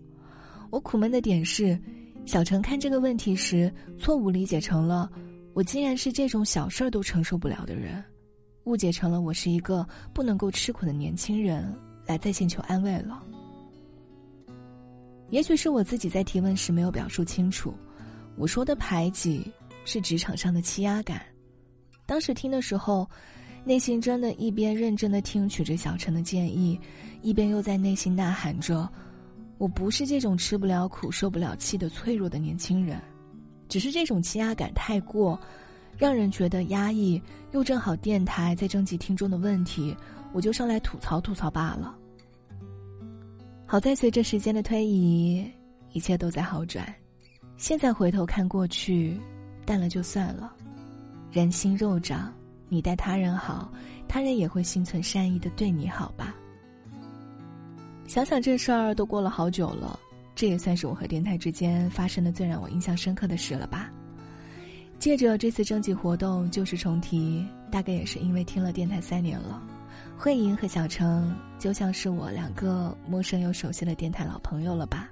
[0.69, 1.77] 我苦闷的点是，
[2.25, 5.11] 小程看这个问题时，错误理解成了
[5.53, 8.01] 我竟然是这种小事儿都承受不了的人，
[8.67, 11.73] 误解成了我是一个不能够吃苦的年轻人，
[12.05, 13.23] 来在线求安慰了。
[15.29, 17.73] 也许是我自己在提问时没有表述清楚，
[18.35, 19.49] 我说的排挤
[19.85, 21.21] 是职场上的欺压感。
[22.05, 23.09] 当时听的时候。
[23.65, 26.79] 内心真的一边认真的听取着小陈的建议，
[27.21, 28.89] 一边又在内心呐喊着
[29.59, 32.97] ：“我不是这种吃不了苦、受不了气的脆弱的年轻人，
[33.67, 35.37] 只是这种欺压感太过，
[35.97, 37.21] 让人觉得压抑。
[37.51, 39.95] 又正好电台在征集听众的问题，
[40.33, 41.95] 我就上来吐槽吐槽罢了。
[43.65, 45.45] 好在随着时间的推移，
[45.91, 46.93] 一切都在好转。
[47.57, 49.19] 现在回头看过去，
[49.65, 50.53] 淡了就算了，
[51.31, 52.33] 人心肉长。”
[52.69, 53.71] 你待他人好，
[54.09, 56.35] 他人也会心存善意的对你好吧。
[58.07, 59.97] 想想这事儿都过了好久了，
[60.35, 63.89] 这也算是我和电台之间发生的最让我印象深刻的事了吧。
[64.99, 69.61] 借着这次征集活动，旧事重提，大概也是因为听了电台三年了，
[70.17, 75.07] 慧莹和小程就像是我两个陌生又熟悉的电台老朋友了吧。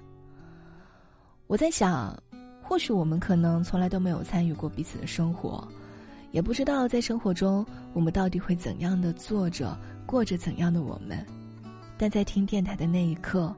[1.48, 2.18] 我在想，
[2.64, 5.66] 或许我们可能从来都没有参与过彼此的生活，
[6.32, 11.24] 也不知道在生活中我们到底会怎样的做着过着怎样的我们，
[11.96, 13.56] 但在听电台的那一刻，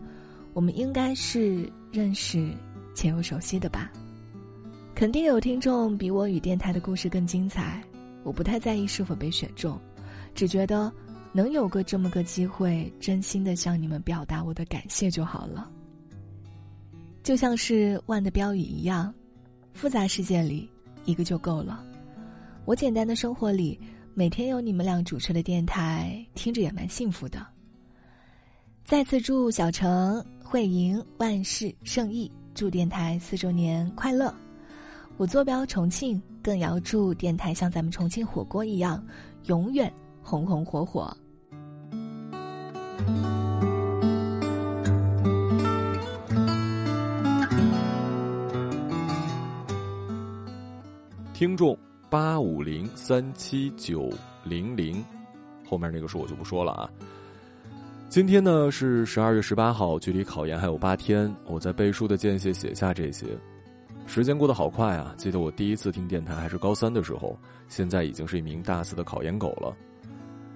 [0.53, 2.53] 我们应该是认识
[2.93, 3.89] 且又熟悉的吧。
[4.97, 7.83] 肯定有听众比我与电台的故事更精彩，
[8.23, 9.79] 我不太在意是否被选中，
[10.33, 10.91] 只觉得
[11.31, 15.71] 能有个这么个机会，真心的向你们表达我的感谢就好了。
[17.21, 19.13] 就像是万的标语一样，
[19.71, 20.67] 复杂世界里
[21.05, 21.86] 一个就够了。
[22.65, 23.79] 我简单的生活里，
[24.15, 27.45] 每天有你们俩主持的电台，听着也蛮幸福的。
[28.83, 34.33] 再次祝小程、慧莹万事胜意，祝电台四周年快乐！
[35.19, 39.03] 我坐标重庆，更要祝电台像咱们重庆火锅一样，
[39.45, 41.12] 永远红红火火。
[51.34, 51.75] 听众
[52.12, 54.12] 八五零三七九
[54.43, 55.03] 零零，
[55.67, 56.88] 后面那个数我就不说了啊。
[58.08, 63.25] 今天呢是十二月十八号，距离考研还有八天，我在背书的间隙写下这些。
[64.08, 65.13] 时间过得好快啊！
[65.17, 69.76] 记得我第一次听电台还是高三的时候，现在已经是一名大四的考研狗了。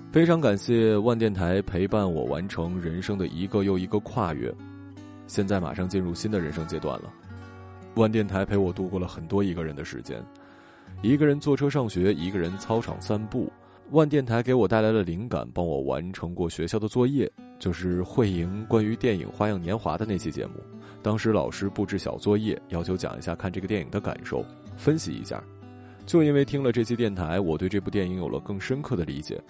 [0.09, 4.51] 非常感谢万电台陪伴我完成人生的一个又一个跨越，
[5.27, 7.13] 现在马上进入新的人生阶段了。
[7.95, 10.23] 万电台陪我度过了很多一个人的时间，
[11.01, 13.51] 一个人坐车上学，一个人操场散步。
[13.91, 20.53] 万电台给我带来了灵感，帮我完成过学校的作业，就是慧莹关于电影《花样年华》的那期节目。
[21.01, 24.45] 当时老师布置小作业，要求讲一下看这个电影的感受，
[24.77, 25.43] 分析一下。
[26.05, 29.41] 就因为听了这期电台，我对这部电影有了更深刻的理解。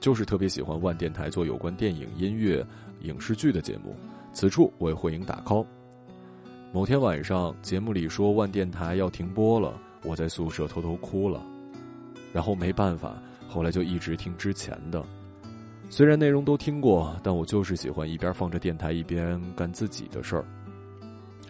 [0.00, 2.66] 就是特别喜欢万电台做有关电影、音乐、
[3.02, 3.94] 影视剧的节目。
[4.32, 5.64] 此处为慧莹打 call。
[6.72, 11.40] 某天晚上，节目里说万电台要停播了，我在宿舍偷偷哭了。
[12.32, 15.04] 然后没办法，后来就一直听之前的。
[15.90, 20.44] 虽然内容都听过，但我就是喜欢一边放着电台一边干自己的事儿。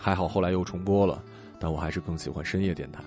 [0.05, 1.23] 还好后来又重播了，
[1.61, 3.05] 但我还是更喜欢深夜电台。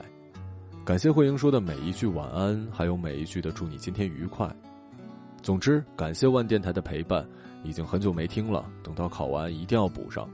[0.86, 4.50] 感谢慧英说的每一句晚安，还有每一句的祝你今天愉快。
[5.42, 7.28] 总之，感谢万电台的陪伴，
[7.66, 10.26] 已经很久没听了，等到考完一定要补上。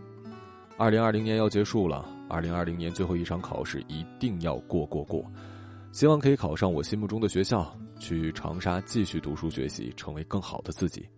[0.77, 5.25] 二零二零年要结束了，二零二零年最后一场考试一定要过过过，
[5.91, 11.09] 希望可以考上我心目中的学校，去长沙继续读书学习，成为更好的自己。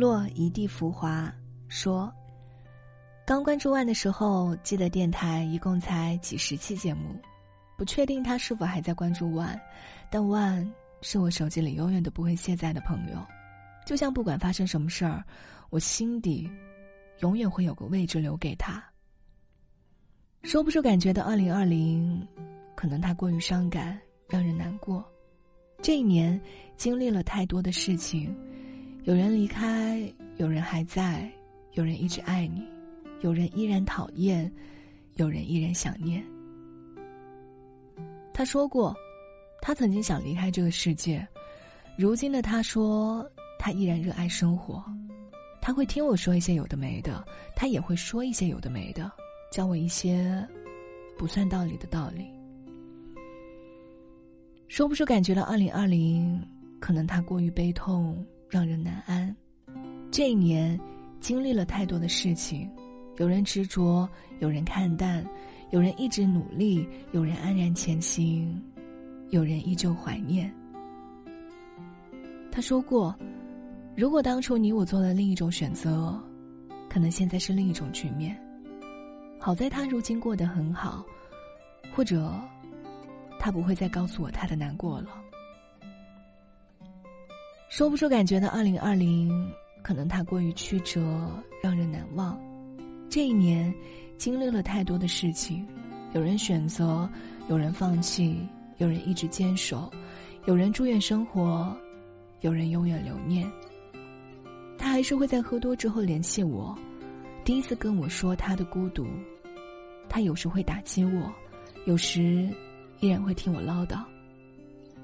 [0.00, 1.30] 落一地浮华
[1.68, 2.10] 说
[3.26, 7.20] ：“刚关注万的时候，记得电台一共才几十期节目，
[7.76, 9.60] 不确定他是否还在关注万，
[10.10, 10.66] 但万
[11.02, 13.22] 是我手机里永远都不会卸载的朋友，
[13.84, 15.22] 就像不管发生什么事儿，
[15.68, 16.50] 我心底
[17.18, 18.82] 永远会有个位置留给他。
[20.44, 22.26] 说不出感觉的二零二零，
[22.74, 25.04] 可能他过于伤感，让人难过。
[25.82, 26.40] 这一年
[26.74, 28.34] 经历了太多的事情。”
[29.04, 30.00] 有人离开，
[30.36, 31.30] 有人还在，
[31.72, 32.68] 有人一直爱你，
[33.22, 34.50] 有人依然讨厌，
[35.16, 36.22] 有人依然想念。
[38.32, 38.94] 他说过，
[39.62, 41.26] 他曾经想离开这个世界，
[41.96, 43.26] 如今的他说，
[43.58, 44.84] 他依然热爱生活。
[45.62, 47.24] 他会听我说一些有的没的，
[47.56, 49.10] 他也会说一些有的没的，
[49.50, 50.46] 教我一些
[51.16, 52.26] 不算道理的道理。
[54.68, 56.38] 说不出感觉的二零二零，
[56.80, 58.22] 可能他过于悲痛。
[58.50, 59.34] 让人难安。
[60.10, 60.78] 这一年，
[61.20, 62.68] 经历了太多的事情，
[63.18, 64.08] 有人执着，
[64.40, 65.24] 有人看淡，
[65.70, 68.60] 有人一直努力，有人安然前行，
[69.28, 70.52] 有人依旧怀念。
[72.50, 73.14] 他说过
[73.96, 76.20] ：“如果当初你我做了另一种选择，
[76.88, 78.36] 可能现在是另一种局面。”
[79.38, 81.06] 好在他如今过得很好，
[81.94, 82.34] 或者，
[83.38, 85.22] 他不会再告诉我他的难过了。
[87.70, 89.48] 说不出感觉的二零二零，
[89.80, 91.00] 可能它过于曲折，
[91.62, 92.36] 让人难忘。
[93.08, 93.72] 这一年，
[94.18, 95.64] 经历了太多的事情，
[96.12, 97.08] 有人选择，
[97.48, 98.44] 有人放弃，
[98.78, 99.88] 有人一直坚守，
[100.46, 101.72] 有人祝愿生活，
[102.40, 103.48] 有人永远留念。
[104.76, 106.76] 他还是会在喝多之后联系我，
[107.44, 109.06] 第一次跟我说他的孤独。
[110.08, 111.32] 他有时会打击我，
[111.86, 112.52] 有时
[112.98, 114.02] 依然会听我唠叨。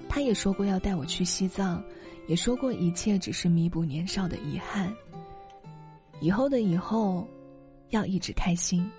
[0.09, 1.81] 他也说过要带我去西藏，
[2.27, 4.93] 也说过一切只是弥补年少的遗憾。
[6.19, 7.27] 以后的以后，
[7.89, 8.89] 要一直开心。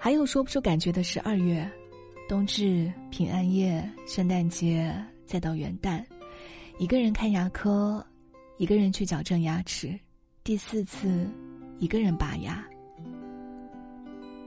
[0.00, 1.66] 还有说不出感觉的十二月，
[2.28, 4.94] 冬至、平安夜、圣诞节，
[5.24, 6.04] 再到元旦，
[6.78, 8.04] 一个人看牙科，
[8.58, 9.98] 一个人去矫正牙齿，
[10.42, 11.26] 第四次，
[11.78, 12.62] 一个人拔牙。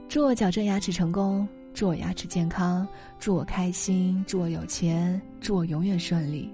[0.08, 2.86] 祝我矫正牙齿成功，祝我牙齿健康，
[3.18, 6.48] 祝我开心，祝我有钱，祝我永远顺利，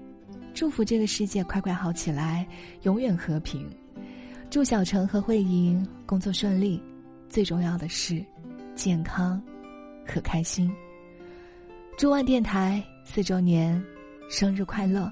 [0.55, 2.47] 祝福这个世界快快好起来，
[2.83, 3.69] 永远和平。
[4.49, 6.81] 祝小陈和慧莹工作顺利，
[7.27, 8.23] 最重要的是。
[8.73, 9.41] 健康
[10.05, 10.69] 和开心。
[11.97, 13.81] 祝万电台四周年
[14.29, 15.09] 生日快乐，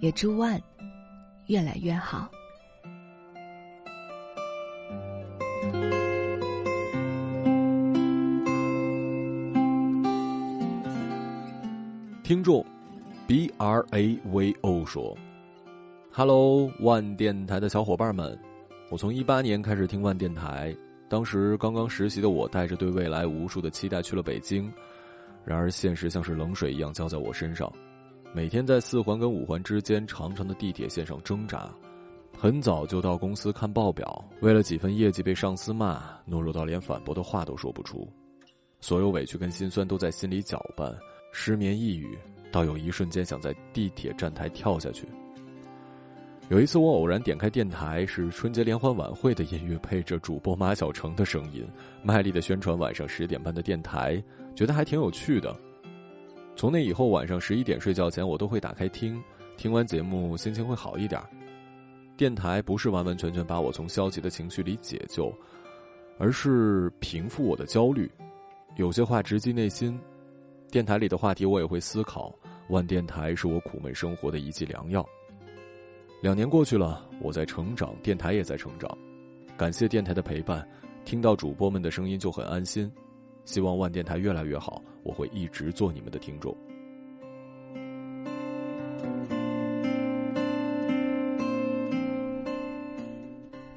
[0.00, 0.58] 也祝万
[1.46, 2.30] 越来越好。
[12.22, 12.64] 听众
[13.30, 15.16] B R A V O 说
[16.12, 18.36] ：“Hello，万电台的小伙伴们，
[18.90, 20.74] 我从一八年开始听万电台。”
[21.08, 24.68] 当时刚刚实习的我，带着对未来无数的期待去了北京，
[25.44, 27.72] 然而现实像是冷水一样浇在我身上，
[28.34, 31.72] 每天在四环跟五环之间长长的地铁线上挣扎，
[32.36, 38.10] 很早就到公司看报表，为了几份业绩被上司骂，懦弱到连反驳的话都说不出，
[38.80, 40.92] 所有委屈跟心酸都在心里搅拌，
[41.30, 42.18] 失眠抑郁，
[42.50, 45.06] 倒有一瞬间想在地铁站台跳下去。
[46.48, 51.64] 有一次，我偶然点开电台，是春节联欢晚会的音乐，配着主播马小成的声音，
[52.02, 54.20] 卖力的宣传晚上十点半的电台，
[54.54, 55.56] 觉得还挺有趣的。
[56.56, 59.22] 从那以后，晚上十一点睡觉前，我都会打开听，
[59.56, 61.22] 听完节目心情会好一点。
[62.16, 65.32] 电台不是完完全全把我从消极的情绪里解救，
[66.18, 68.10] 而是平复我的焦虑。
[68.74, 69.98] 有些话直击内心，
[70.70, 72.32] 电台里的话题我也会思考。
[72.68, 75.04] 万电台是我苦闷生活的一剂良药。
[76.22, 78.88] 两年过去了，我在成长，电台也在成长。
[79.56, 80.66] 感谢电台的陪伴，
[81.04, 82.90] 听到主播们的声音就很安心。
[83.44, 86.56] 希望万电台越来越好，我会一直做你们的听众。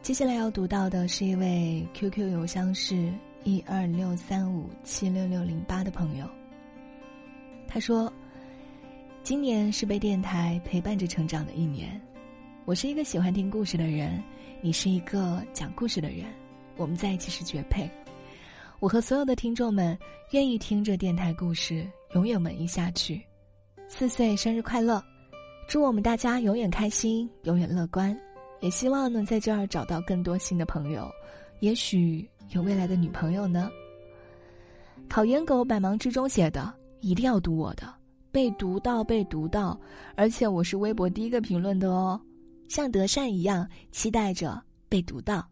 [0.03, 3.11] 接下来要读到的是一位 QQ 邮箱是
[3.43, 6.27] 一二六三五七六六零八的朋友。
[7.73, 8.13] 他说
[9.25, 11.99] ：“今年是被电台陪伴着成长的一年。”
[12.65, 14.21] 我是一个喜欢听故事的人，
[14.61, 16.27] 你是一个讲故事的人，
[16.77, 17.89] 我们在一起是绝配。
[18.79, 19.97] 我和所有的听众们
[20.33, 23.19] 愿意听着电台故事，永远文艺下去。
[23.87, 25.03] 四岁生日快乐，
[25.67, 28.15] 祝我们大家永远开心，永远乐观。
[28.59, 31.11] 也希望能在这儿找到更多新的朋友，
[31.59, 33.67] 也许有未来的女朋友呢。
[35.09, 36.71] 考研狗百忙之中写的，
[37.03, 37.93] 一定要读我的，
[38.31, 39.77] 被读到被读到，
[40.15, 42.19] 而且我是微博第一个评论的哦。
[42.69, 45.45] 像德善一样，期待着被读到。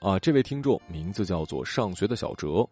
[0.00, 2.68] 啊，这位听众名字叫做上学的小哲，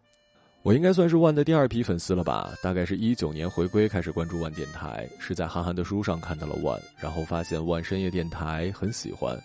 [0.63, 2.53] 我应该算是万的第二批粉丝了吧？
[2.63, 9.37] 大概是一九年回归开始关注万电台，是在韩寒的书上看到了万，然后发现万深夜电台很喜欢。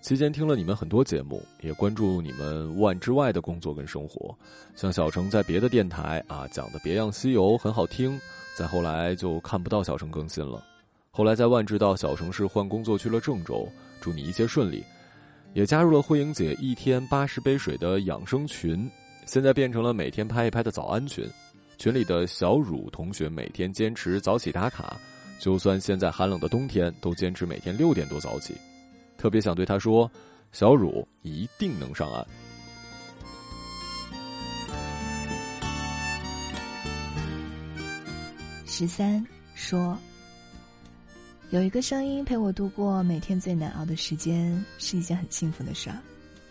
[0.00, 4.32] 期间听了你们很多节目，也关注你们万之外的工作跟生活，
[4.76, 8.16] 像小程在别的电台啊讲的《别样西游》很好听，
[8.56, 10.64] 再后来就看不到小程更新了。
[11.10, 13.68] 后来在万知道小程是换工作去了郑州，
[14.00, 14.84] 祝你一切顺利，
[15.52, 18.88] 也加入了慧英姐一天八十杯水的养生群，
[19.30, 21.24] 现在变成了每天拍一拍的早安群，
[21.78, 24.98] 群里的小乳同学每天坚持早起打卡，
[25.38, 28.56] 就算现在寒冷的冬天都坚持每天六点多早起。
[29.16, 30.10] 特别想对他说
[30.50, 32.26] ：“小乳一定能上岸。”
[38.66, 39.24] 十三
[39.54, 39.96] 说
[41.50, 45.96] ：“有一个声音陪我度过每天最难熬的时间，是一件很幸福的事儿。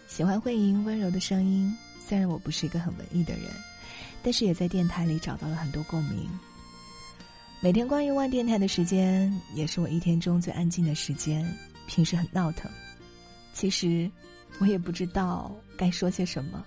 [0.08, 1.78] 喜欢慧莹温柔的声音，
[2.10, 3.43] 虽然我不是一个很文艺的人，
[4.24, 6.28] 但是也在电台里找到了很多共鸣。
[7.62, 11.47] 每天关于万电台的时间，也是我一天中最安静的时间。”
[11.86, 12.70] 平时很闹腾，
[13.53, 14.10] 其实
[14.60, 16.64] 我也不知道该说些什么，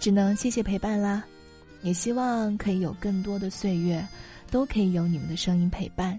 [0.00, 1.24] 只能谢谢陪伴啦。
[1.82, 4.06] 也希望可以有更多的岁月，
[4.50, 6.18] 都可以有你们的声音陪伴。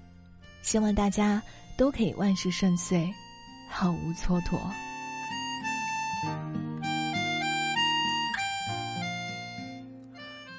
[0.64, 1.40] 希望大家
[1.78, 3.12] 都可以万事顺遂，
[3.68, 4.58] 毫无蹉跎。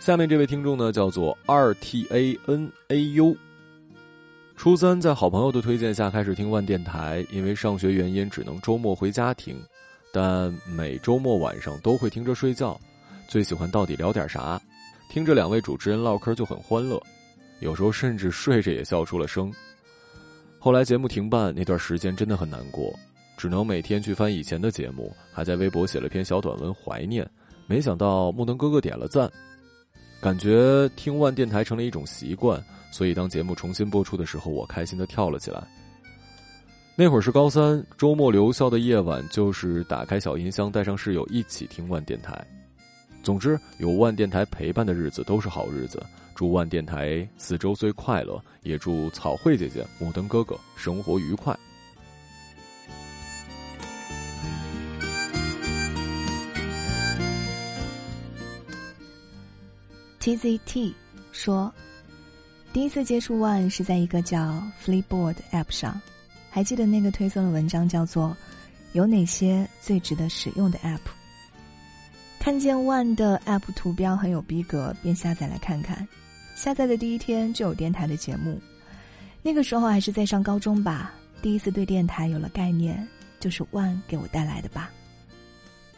[0.00, 3.36] 下面这位听众呢，叫做 R T A N A U。
[4.56, 9.62] 初三在好朋友的推荐下开始听万电台，因为上学原因只能周末回家听，
[10.10, 12.80] 但每周末晚上都会听着睡觉。
[13.28, 14.58] 最喜欢到底聊点啥？
[15.10, 16.98] 听着两位主持人唠嗑就很欢乐，
[17.60, 19.52] 有时候甚至睡着也笑出了声。
[20.58, 22.90] 后来节目停办那段时间真的很难过，
[23.36, 27.28] 只能每天去翻以前的节目，还在微博写了篇小短文怀念。
[27.66, 29.30] 没想到木能哥哥点了赞，
[30.20, 32.62] 感觉听万电台成了一种习惯。
[32.92, 35.62] 所以，当节目重新播出的时候，我开心的跳了起来。
[36.96, 42.44] 那会儿是高三，周末留校的夜晚，就是打开小音箱，带上室友一起听万电台。
[43.22, 46.02] 总之，有万电台陪伴的日子都是好日子。
[46.34, 51.56] 祝万电台四周岁快乐，也祝草慧姐姐、木灯哥哥生活愉快。
[60.20, 60.92] TZT
[61.32, 61.72] 说。
[62.72, 66.00] 第一次接触 One 是在一个叫 Flipboard App 上，
[66.50, 68.36] 还记得那个推送的文章叫做
[68.92, 71.00] “有哪些最值得使用的 App”。
[72.38, 76.06] 看见 One 的 App 图标很有逼格，便下载来看看。
[76.54, 78.60] 下载的第一天就有电台的节目，
[79.42, 81.12] 那个时候还是在上高中吧，
[81.42, 83.04] 第一次对电台有了概念，
[83.40, 84.92] 就是 One 给我带来的吧。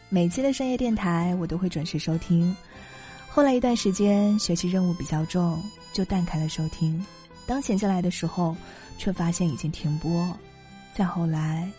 [0.09, 2.55] 每期的深夜电台我都会准时收听，
[3.33, 5.59] 后来一段时间学习任务比较重。
[5.91, 7.05] 就淡开了收听，
[7.45, 8.57] 当闲下来的时候，
[8.97, 10.35] 却发现已经停播。
[10.95, 11.69] 再后来，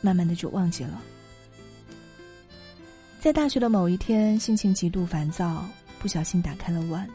[0.00, 1.00] 慢慢的就忘记了。
[3.20, 5.64] 在大学的某一天，心情极度烦躁，
[6.00, 7.08] 不小心打开了碗，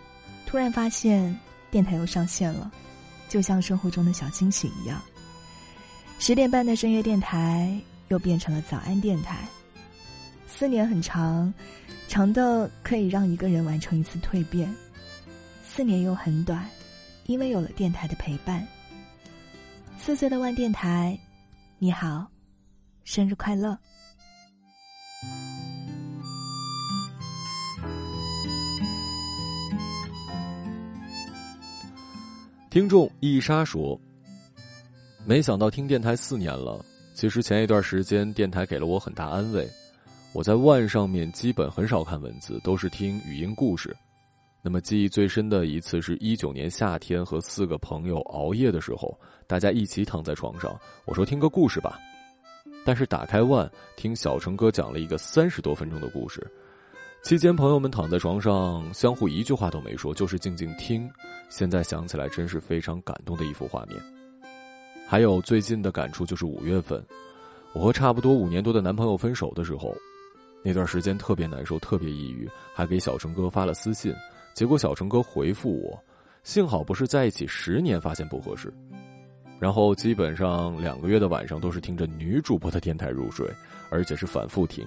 [0.45, 1.38] 突然发现
[1.69, 2.72] 电台又上线了，
[3.28, 5.01] 就像生活中的小惊喜一样。
[6.17, 9.39] 十点半的深夜电台又变成了早安电台。
[10.47, 11.53] 四年很长，
[12.12, 14.70] 长的可以让一个人完成一次蜕变。
[15.64, 16.70] 四年又很短，
[17.26, 18.68] 因为有了电台的陪伴。
[19.97, 21.18] 四岁的万电台，
[21.80, 22.28] 你好，
[23.05, 23.78] 生日快乐！
[32.70, 33.97] 听众一莎说
[35.26, 36.84] ：“没想到听电台四年了。
[37.14, 39.66] 其实前一段时间电台给了我很大安慰。
[40.34, 43.95] 我在万上面基本很少看文字，都是听语音故事。”
[44.63, 51.99] 那么记忆最深的一次是一九年夏天和四个朋友熬夜的时候，大家一起躺在床上，我说听个故事吧，
[52.86, 56.47] 但是打开万听小成哥讲了一个三十多分钟的故事，
[57.23, 61.09] 期间朋友们躺在床上相互一句话都没说，就是静静听。
[61.49, 63.99] 现在想起来真是非常感动的一幅画面。
[65.07, 67.03] 还有最近的感触就是五月份，
[67.73, 69.91] 我和差不多五年多的男朋友分手的时候，
[70.64, 74.14] 那段时间特别难受，特别抑郁，还给小成哥发了私信。
[74.53, 75.97] 结果小成哥回复我，
[76.43, 78.72] 幸好不是在一起十年发现不合适，
[79.59, 83.47] 然后基本上两个月的晚上都是听着女主播的电台入睡，
[83.89, 84.86] 而且是反复听。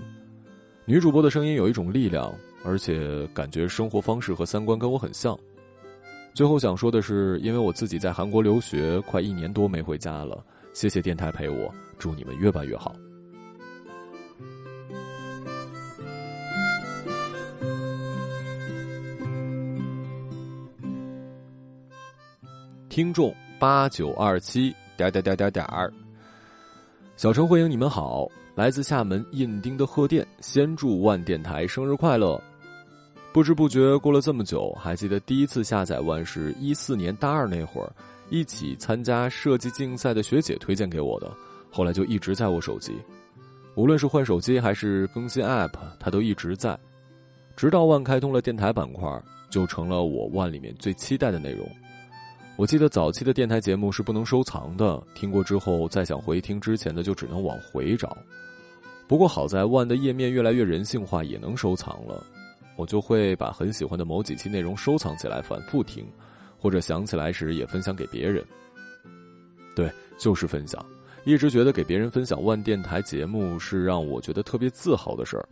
[0.84, 5.36] 女主播的声音有一种力量，而且感觉生活方式和三观跟我很像。
[6.34, 10.44] 最后想说的是，因为我自己在韩国留学快一年多没回家了，
[10.74, 12.94] 谢谢电台陪我，祝你们越办越好。
[22.94, 25.92] 听众八九二七点点点点点儿，
[27.16, 32.40] 小陈慧英，你们好，来自厦门印丁的贺电，先祝万电台生日快乐。
[33.32, 37.92] 不知不觉过了这么久，还记得第一次下载万是一四年大二那会儿，
[38.30, 41.28] 一起参加设计竞赛的学姐推荐给我的，
[41.72, 42.94] 后来就一直在我手机，
[43.74, 46.78] 无论是换手机还是更新 App，它都一直在，
[47.56, 49.20] 直到万开通了电台板块，
[49.50, 51.68] 就成了我万里面最期待的内容。
[52.56, 58.16] 我记得早期的电台节目是不能收藏的，听过之后再想回听之前的就只能往回找。
[59.08, 62.24] 不过好在万的页面越来越人性化，也能收藏了。
[62.76, 66.06] 我就会把很喜欢的某几期内容收藏起来反复听，
[66.56, 68.44] 或者想起来时也分享给别人。
[69.74, 70.84] 对，就是分享。
[71.24, 75.48] 一直觉得给别人分享万电台节目是让我觉得特别自豪的事儿。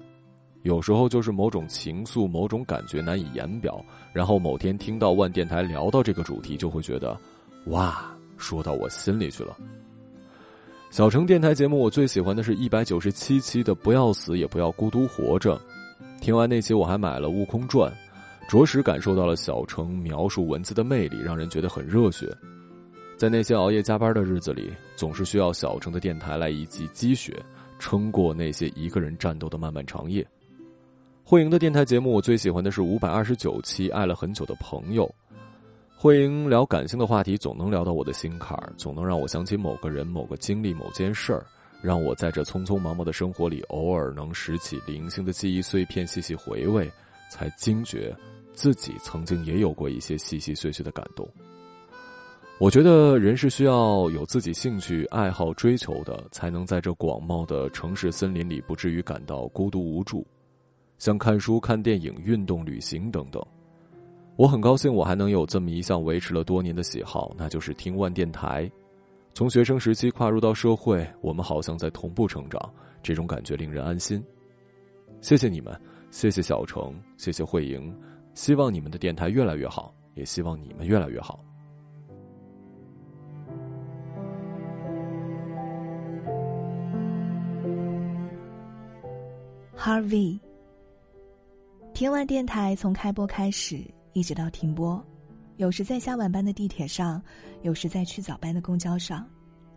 [0.63, 7.19] 有时候就是某种情愫、某种感觉难以言表，然后某天听到万电台聊到这个主题，就会觉得，
[7.67, 9.57] 哇，说到我心里去了。
[10.91, 15.57] 小城电台节目我最喜欢的是一百九十七期的《不要死也不要孤独活着》，
[16.21, 17.91] 听完那期我还买了《悟空传》，
[18.51, 22.29] 着实感受到了小城描述文字的魅力，让人觉得很热血。
[23.17, 27.43] 在那些熬夜加班的日子里，总是需要小城的电台来一记积雪，
[27.79, 30.27] 撑过那些一个人战斗的漫漫长夜。
[31.25, 35.07] 慧莹的电台节目，我最喜欢的是五百二十九期《爱了很久的朋友》。
[35.97, 41.47] 慧莹聊感性的话题，总能聊到我的心坎儿，总能让我想起某个人、某个经历、某件事儿，
[41.81, 46.91] 让我在这匆匆忙忙的生活里，偶尔能拾起零星的记忆碎片，细细回味，
[47.31, 48.15] 才惊觉
[48.53, 51.27] 自己曾经也有过一些细细碎碎的感动。
[52.59, 60.27] 我觉得人是需要有自己兴趣爱好追求的，才能在这广袤的城市森林里不至于感到孤独无助，
[61.03, 63.45] 像看书、看电影、运动、旅行等等。
[64.37, 68.71] 我很高兴，我还能有这么一项维持了多年的喜好，那就是听万电台。
[69.35, 72.73] 从学生时期跨入到社会，我们好像在同步成长，
[73.03, 74.23] 这种感觉令人安心。
[75.21, 75.77] 谢谢你们，
[76.13, 77.93] 谢谢小程，谢谢慧莹，
[78.35, 81.45] 希望你们的电台越来越好，也希望你们越来越好。
[89.77, 90.39] Harvey，
[91.95, 93.85] 听完电台从开播开始。
[94.15, 95.03] 一直到停播，
[95.57, 97.23] 有时在下晚班的地铁上，
[97.63, 99.27] 有时在去早班的公交上，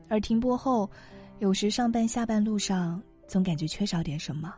[0.09, 0.89] 而停播后，
[1.39, 4.53] 有时上班下班路上总感觉缺少点什么。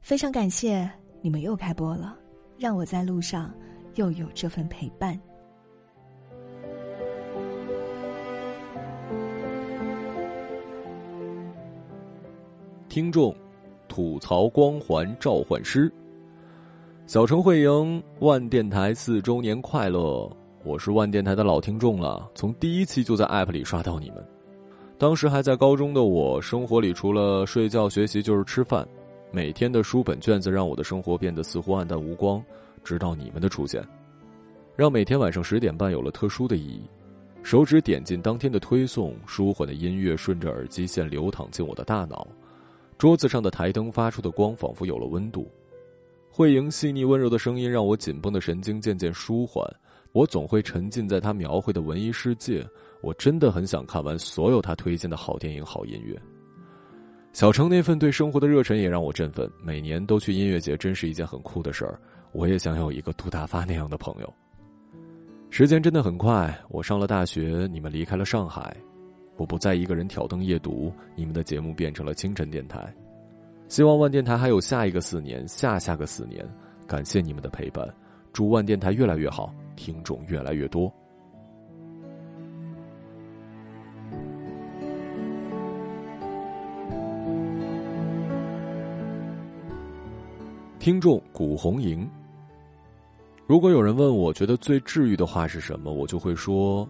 [0.00, 0.90] 非常感谢
[1.20, 2.16] 你们又开播了，
[2.56, 3.52] 让我在路上
[3.96, 5.20] 又有这份陪伴。
[12.88, 13.36] 听众，
[13.86, 15.92] 吐槽光环召唤师。
[17.12, 20.34] 小城会营万电台四周年快乐！
[20.64, 24.26] 我是万电台的老听众了，从第一期就在 App 里刷到你们。
[24.96, 28.88] 当时还在高中的我，生活里除了睡觉学习就是吃饭，
[29.30, 32.42] 每天的书本卷子让我的生活变得似乎暗淡无光。
[32.82, 33.86] 直到你们的出现，
[34.74, 36.80] 让每天晚上十点半有了特殊的意义。
[37.42, 42.26] 手指点进当天的推送，舒缓的音乐顺着耳机线流淌进我的大脑，
[42.96, 45.46] 桌子上的台灯发出的光仿佛有了温度。
[46.34, 49.62] 慧莹细腻温柔的声音让我紧绷的神经渐渐舒缓，
[50.12, 52.66] 我总会沉浸在她描绘的文艺世界。
[53.02, 56.18] 我真的很想看完所有她推荐的好电影、好音乐。
[57.34, 59.46] 小程那份对生活的热忱也让我振奋。
[59.62, 62.00] 每年都去音乐节，真是一件很酷的事儿。
[62.32, 64.34] 我也想有一个杜大发那样的朋友。
[65.50, 68.74] 时间真的很快，我上了大学，你们离开了上海，
[69.36, 72.90] 我不再一个人挑灯夜读，你们的节目变成了清晨电台。
[73.72, 76.46] 希望万电台还有下一个四年，下下个四年。
[76.86, 77.88] 感谢你们的陪伴，
[78.30, 80.92] 祝万电台越来越好，听众越来越多。
[90.78, 92.06] 听众古红莹，
[93.46, 96.86] 如果有人问我觉得最治愈的话是什么，我就会说：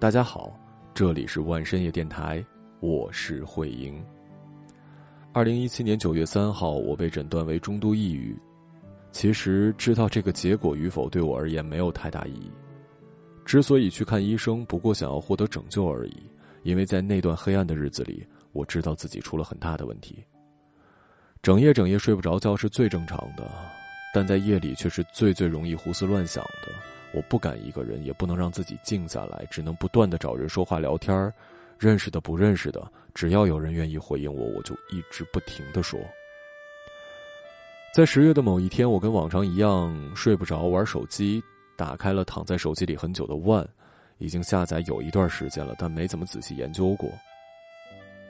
[0.00, 0.52] 大家好，
[0.92, 2.44] 这里是万深夜电台，
[2.80, 4.04] 我是慧莹。
[5.32, 8.36] 二零一七年九月三号，我被诊断为中度抑郁。
[9.12, 12.50] 其实知道这个结果与否，对我而言没有太大意义。
[13.44, 16.16] 之所以去看医生，不过想要获得拯救而已。
[16.64, 20.18] 因为在那段黑暗的日子里，我知道自己出了很大的问题。
[21.42, 23.48] 整夜整夜睡不着觉是最正常的，
[24.12, 26.72] 但在夜里却是最最容易胡思乱想的。
[27.14, 31.32] 我不敢一个人，也不能让自己静下来，只能不断的找人说话聊天儿。
[31.80, 35.98] 认识的不认识的，只要有人愿意回应我，我就一直不停的说。
[37.94, 41.42] 在十月的某一天，我跟往常一样睡不着，玩手机，
[41.78, 43.66] 打开了躺在手机里很久的 One，，
[44.18, 47.10] 已经下载有一段时间了，但没怎么仔细研究过。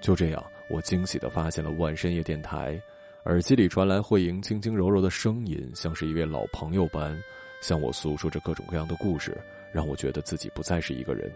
[0.00, 0.40] 就这样，
[0.70, 2.80] 我惊喜的发现了万深夜电台，
[3.24, 7.20] 耳机里传来慧莹轻轻柔柔的声音，像是一位老朋友般，
[7.60, 9.36] 向我诉说着各种各样的故事，
[9.72, 11.28] 让我觉得自己不再是一个人。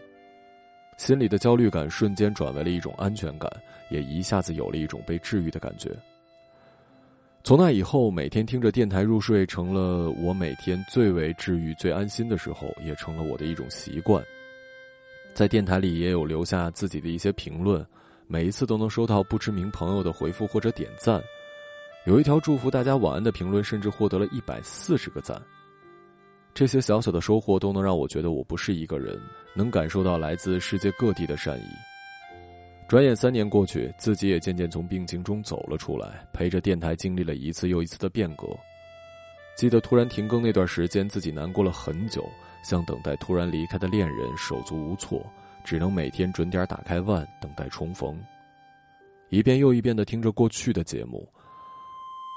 [0.97, 3.51] 心里的焦虑感瞬间转为了一种安全感，
[3.91, 5.91] 也一下子有了一种被治愈的感觉。
[7.43, 14.25] 从那以后，每天听着电台入睡，成了我每天最为治愈、最安心的时候，也成了我的一种习惯。
[15.35, 17.85] 在电台里也有留下自己的一些评论，
[18.27, 21.23] 每一次都能收到不知名朋友的回复或者点赞。
[22.07, 25.39] 有一条祝福大家晚安的评论，甚至获得了一百四十个赞。
[26.55, 29.21] 这些小小的收获都能让我觉得我不是一个人，
[29.55, 31.67] 能感受到来自世界各地的善意。
[32.87, 38.47] 转眼三年过去，自己也渐渐从病情中走了出来，陪着电台经历了一次又一次的变革。
[39.57, 42.25] 记得突然停更那段时间，自己难过了很久，
[42.63, 45.25] 像等待突然离开的恋人，手足无措，
[45.65, 48.17] 只能每天准点打开万，等待重逢。
[49.29, 51.29] 一遍又一遍的听着过去的节目，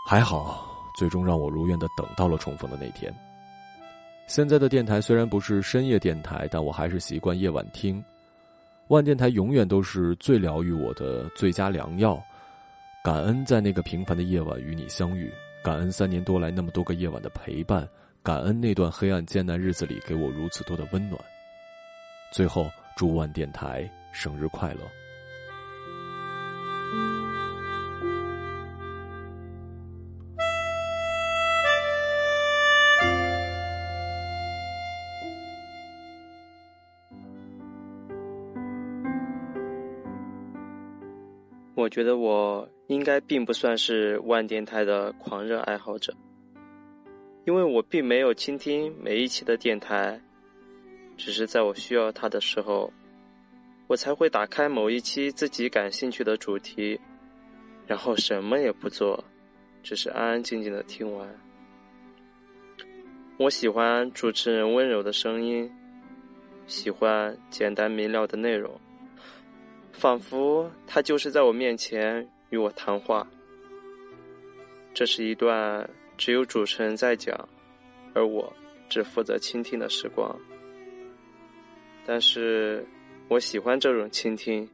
[0.10, 3.14] 还好，最终让我如愿的等到了重逢的那天。
[4.28, 8.04] 现在的电台虽然不是深夜电台，但我还是习惯夜晚听。
[8.90, 12.22] 万电台永远都是最疗愈我的最佳良药。
[13.02, 15.32] 感恩在那个平凡的夜晚与你相遇，
[15.64, 17.88] 感恩三年多来那么多个夜晚的陪伴，
[18.22, 21.18] 感恩那段黑暗艰难日子里给我如此多的温暖。
[22.34, 24.82] 最后，祝万电台生日快乐！
[41.88, 46.14] 我觉得我应该并不算是万电台的狂热爱好者，
[47.46, 50.20] 因为我并没有倾听每一期的电台，
[51.16, 52.92] 只是在我需要它的时候，
[53.88, 57.00] 我才会打开某一期自己感兴趣的主题，
[57.86, 59.24] 然后什么也不做，
[59.82, 61.26] 只是安安静静的听完。
[63.38, 65.72] 我喜欢主持人温柔的声音，
[66.66, 68.78] 喜欢简单明了的内容。
[69.98, 73.28] 仿佛他就是在我面前与我谈话。
[74.94, 77.36] 这是一段只有主持人在讲，
[78.14, 78.52] 而我
[78.88, 80.40] 只负责倾听的时光。
[82.06, 82.86] 但是，
[83.28, 84.70] 我喜欢这种倾听，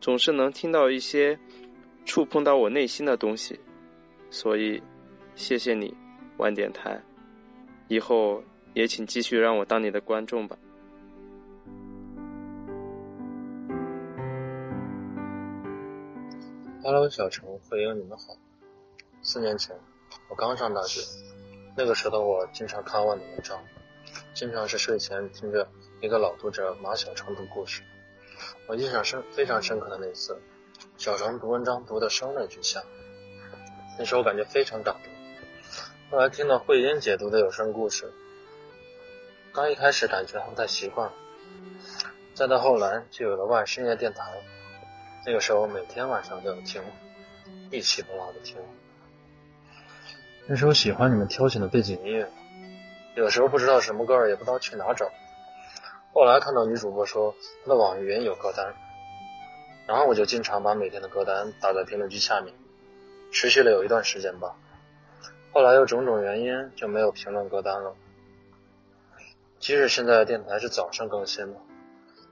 [0.00, 1.36] 总是能听到一些
[2.04, 3.58] 触碰到我内心的东西。
[4.30, 4.80] 所以，
[5.34, 5.92] 谢谢你，
[6.36, 7.00] 晚点台。
[7.88, 8.40] 以后
[8.74, 10.56] 也请继续让我当你的观众吧。
[16.90, 18.34] Hello，小陈，慧英，你们好。
[19.20, 19.78] 四年前，
[20.30, 21.02] 我刚上大学，
[21.76, 23.62] 那个时候的我经常看万的文章，
[24.32, 25.68] 经常是睡前听着
[26.00, 27.82] 一个老读者马小成读故事。
[28.66, 30.40] 我印象深非常深刻的那次，
[30.96, 32.82] 小成读文章读的声泪俱下，
[33.98, 35.12] 那时候我感觉非常感动。
[36.10, 38.10] 后来听到慧英解读的有声故事，
[39.52, 41.12] 刚一开始感觉还不太习惯，
[42.34, 44.42] 再到后来就有了万深夜电台。
[45.26, 46.82] 那个时候每天晚上都要听，
[47.70, 48.56] 一起不落的听。
[50.46, 52.26] 那时候喜欢你们挑选的背景音乐，
[53.14, 55.10] 有时候不知道什么歌儿，也不知道去哪找。
[56.14, 58.74] 后来看到女主播说她的网易云有歌单，
[59.86, 62.54] 然后我就经常把每天的歌单打在评论区下面，
[63.30, 64.56] 持续了有一段时间吧。
[65.52, 67.94] 后来又种种原因就没有评论歌单了。
[69.58, 71.60] 即使现在电台是早上更新的，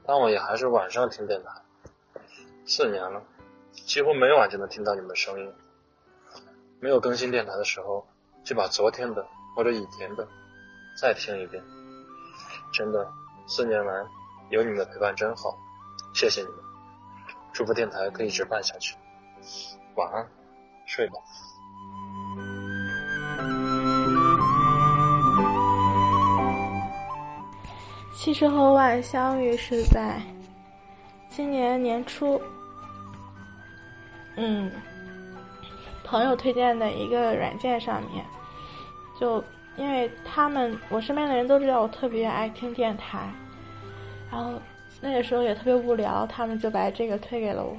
[0.07, 1.51] 但我也还是晚上听电台。
[2.67, 3.23] 四年了，
[3.71, 5.55] 几乎每晚就能听到你们的声音。
[6.81, 8.05] 没有更新电台的时候，
[8.45, 10.27] 就把昨天的或者以前的
[11.01, 11.63] 再听一遍。
[12.73, 13.09] 真的，
[13.47, 14.05] 四年来
[14.51, 15.57] 有你们的陪伴真好，
[16.13, 16.57] 谢谢你们。
[17.53, 18.97] 祝福电台可以一直办下去。
[19.95, 20.29] 晚安，
[20.87, 21.15] 睡吧。
[28.13, 30.21] 其实和万相遇是在
[31.31, 32.43] 今年年初。
[34.37, 34.71] 嗯，
[36.05, 38.25] 朋友推荐的一个软件上面，
[39.19, 39.43] 就
[39.77, 43.29] 因为他们我身边的人都知道我特别爱听电台，
[44.31, 44.53] 然后
[45.01, 47.77] 那个时候也特别无聊，他们就把这个推给了我。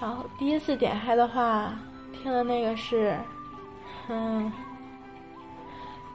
[0.00, 1.72] 然后第一次点开的话，
[2.12, 3.16] 听的那个是，
[4.08, 4.52] 嗯，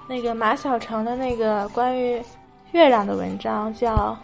[0.08, 2.24] 那个马晓成的那个关于
[2.72, 4.12] 月亮的文章，叫《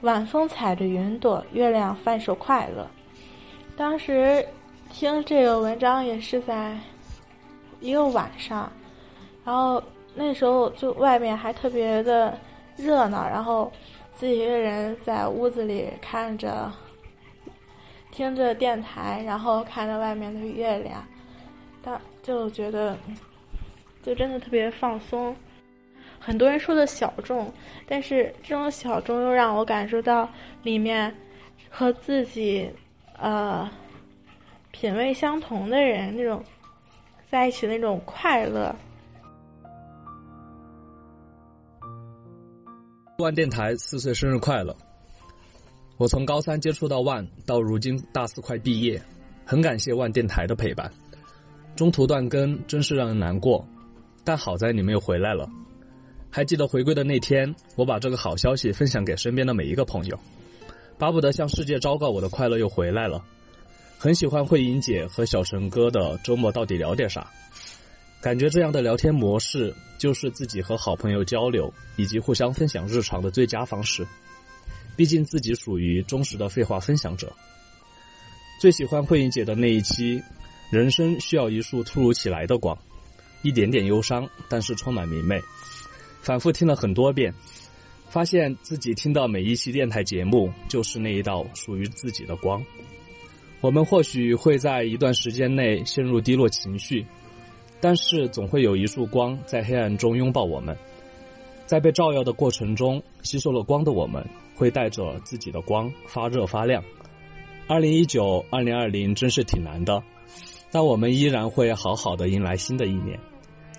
[0.00, 2.82] 晚风踩着云朵，月亮翻手快乐》。
[3.80, 4.46] 当时
[4.92, 6.78] 听这个文章也是在
[7.80, 8.70] 一个晚上，
[9.42, 9.82] 然后
[10.14, 12.38] 那时候就外面还特别的
[12.76, 13.72] 热闹，然后
[14.12, 16.70] 自己一个人在屋子里看着
[18.12, 21.02] 听着电台，然后看着外面的月亮，
[21.82, 22.94] 当就觉得
[24.02, 25.34] 就真的特别放松。
[26.18, 27.50] 很多人说的小众，
[27.88, 30.28] 但是这种小众又让我感受到
[30.64, 31.16] 里面
[31.70, 32.70] 和自己。
[33.20, 33.70] 呃，
[34.70, 36.42] 品味相同的人，那种
[37.30, 38.74] 在一起那种快乐。
[43.18, 44.74] 万电台四岁生日快乐！
[45.98, 48.98] 我从高三接触到万，到如今大四快毕业，
[49.44, 50.90] 很感谢万电台的陪伴。
[51.76, 53.62] 中途断更真是让人难过，
[54.24, 55.46] 但好在你们又回来了。
[56.30, 60.18] 还记得回归的那天，我把这个好消息分享给身边的每一个朋友。
[61.00, 63.24] 巴不得向世界昭告我的快乐又回来了，
[63.96, 67.26] 很喜欢慧英姐和小陈哥的周末到底聊点啥，
[68.20, 74.06] 感觉这样的聊天模式就是自己和好朋友交流以及互相分享日常的最佳方式。
[74.94, 77.32] 毕竟自己属于忠实的废话分享者。
[78.60, 80.22] 最喜欢慧英姐的那一期，
[80.70, 82.76] 人生需要一束突如其来的光，
[83.40, 85.40] 一点点忧伤，但是充满明媚，
[86.20, 87.34] 反复听了很多遍。
[88.10, 92.60] 发现自己听到每一期电台节目，就是那一道属于自己的光。
[93.60, 97.06] 我们或许会在一段时间内陷入低落情绪，
[97.80, 100.76] 但是总会有一束光在黑暗中拥抱我们，
[101.66, 106.82] 在被照耀的过程中，吸收了光的我们会带着自己的光发热发亮。
[107.68, 110.02] 二零一九、二零二零真是挺难的，
[110.72, 113.16] 但我们依然会好好的迎来新的一年。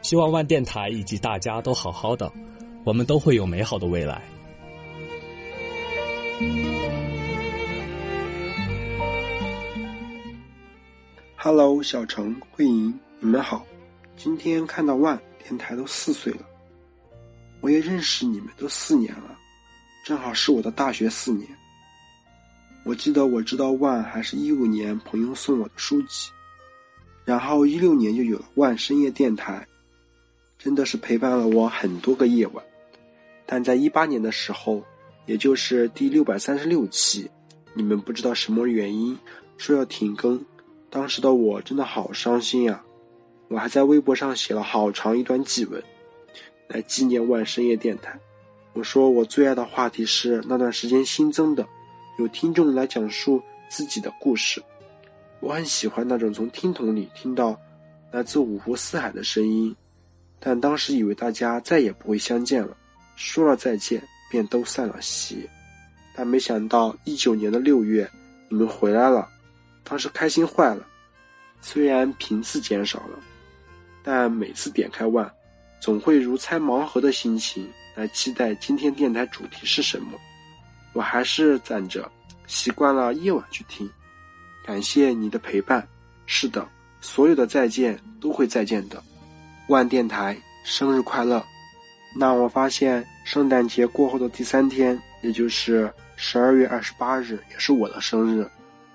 [0.03, 2.31] 希望万电台以及大家都好好的，
[2.83, 4.21] 我们都会有美好的未来。
[11.35, 13.65] Hello，小程、慧莹，你们好。
[14.17, 16.45] 今天看到万电台都四岁了，
[17.59, 19.37] 我也认识你们都四年了，
[20.05, 21.47] 正好是我的大学四年。
[22.83, 26.29] 我记得我知道万还是一五年朋友送我的书籍，
[27.25, 29.65] 然后一六年就有了万深夜电台，
[30.57, 32.63] 真的是陪伴了我很多个夜晚。
[33.51, 34.81] 但在一八年的时候，
[35.25, 37.29] 也就是第六百三十六期，
[37.73, 39.19] 你们不知道什么原因
[39.57, 40.41] 说要停更。
[40.89, 42.81] 当时的我真的好伤心呀！
[43.49, 45.83] 我还在微博上写了好长一段祭文，
[46.69, 48.17] 来纪念万深夜电台。
[48.71, 51.67] 我说我最爱的话题是那段时间新增的，
[52.19, 54.63] 有听众来讲述自己的故事。
[55.41, 57.59] 我很喜欢那种从听筒里听到
[58.11, 59.75] 来自五湖四海的声音，
[60.39, 62.77] 但当时以为大家再也不会相见了，
[63.23, 64.01] 说了再见
[64.31, 65.47] 便都散了席。
[66.15, 68.09] 但没想到一九年的六月，
[68.49, 69.29] 你们回来了。
[69.83, 70.85] 当时开心坏了，
[71.61, 73.19] 虽然频次减少了，
[74.03, 75.31] 但每次点开万，
[75.79, 80.19] 总会如猜盲盒的心情来期待今天电台主题是什么。
[80.93, 82.11] 我还是攒着，
[82.47, 83.89] 习惯了夜晚去听。
[84.65, 85.87] 感谢你的陪伴。
[86.25, 86.67] 是的，
[86.99, 89.01] 所有的再见都会再见的。
[89.67, 91.43] 万电台生日快乐！
[92.17, 98.45] 那我发现圣诞节过后的第三天，也就是十二月二十八日，也是我的生日。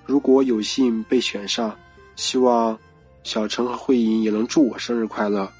[0.04, 1.76] 如果有幸被选上，
[2.16, 2.78] 希望
[3.22, 5.50] 小陈和慧莹也能祝我生日快乐。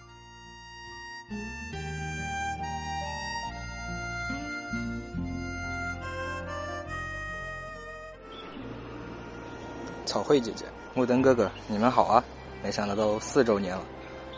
[10.05, 10.65] 草慧姐姐、
[10.95, 12.25] 木登哥哥，你们好啊！
[12.63, 13.83] 没想到都四周年了。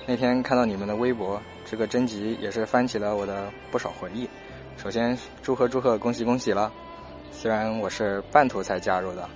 [0.09, 4.26] 那天看到你们的微博，这个征集也是翻起了我的不少回忆。
[4.78, 6.72] 首先祝贺祝贺，恭喜恭喜了！
[7.30, 9.28] 虽然我是半途才加入的。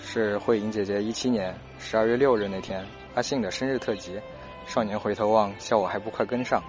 [0.00, 2.86] 是慧莹姐姐一七年十二月六日那天
[3.16, 4.14] 阿信的生日特辑，
[4.64, 6.62] 《少年回头望》，笑我还不快跟上，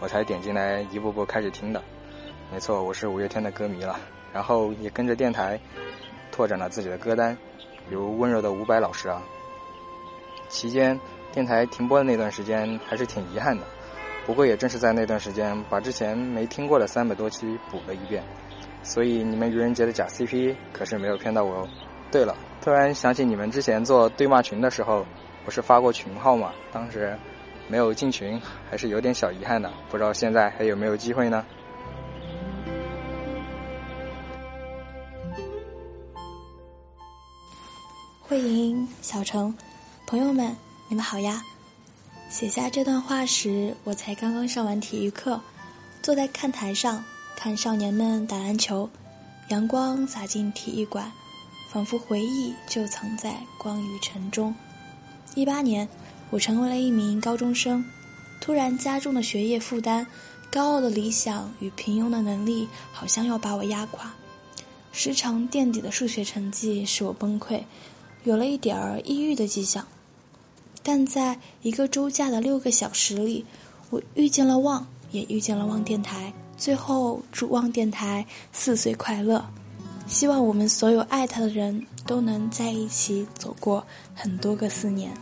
[0.00, 1.84] 我才点进来一步步开始听的。
[2.50, 4.00] 没错，我是五月天的歌迷了，
[4.32, 5.60] 然后也跟着电台
[6.32, 7.36] 拓展了自己的歌单，
[7.86, 9.22] 比如《温柔的伍佰老师》啊。
[10.48, 10.98] 期间
[11.32, 13.64] 电台停播的那段时间还是挺遗憾的，
[14.26, 18.22] 不过也正是在那段时间，把之前没听过的三百多期补了一遍，
[18.82, 21.68] 所以你们愚人节的假 CP 可是没有骗到我哦。
[22.10, 22.34] 对了。
[22.60, 25.06] 突然想起你们之前做对骂群的时候，
[25.44, 26.52] 不是发过群号吗？
[26.72, 27.16] 当时
[27.68, 29.70] 没有进群，还是有点小遗憾的。
[29.88, 31.46] 不知道现在还有没有机会呢？
[38.22, 39.56] 慧莹、小程，
[40.06, 40.54] 朋友们，
[40.90, 41.44] 你们好呀！
[42.30, 45.38] 写下这段话时，我才刚刚上完体育课，
[46.02, 47.04] 坐在看台上
[47.36, 48.88] 看少年们打篮球，
[49.50, 51.12] 阳光洒进体育馆。
[51.70, 54.54] 仿佛回忆就藏在光与尘中。
[55.34, 55.86] 一八年，
[56.30, 57.84] 我成为了一名高中生，
[58.40, 60.06] 突然加重的学业负担、
[60.50, 64.10] 高傲的理想与平庸的能力，好像要把我压垮。
[64.90, 67.64] 时常垫底的数学成绩使我崩溃，
[68.24, 69.86] 有了一点儿抑郁的迹象。
[70.90, 73.44] 但在一个周假的六个小时里，
[73.90, 76.32] 我遇见了望，也遇见了望电台。
[76.56, 79.44] 最后，祝望电台四岁快乐！
[80.06, 85.12] 希望我们所有爱他的人都能在一起走过很多个四年。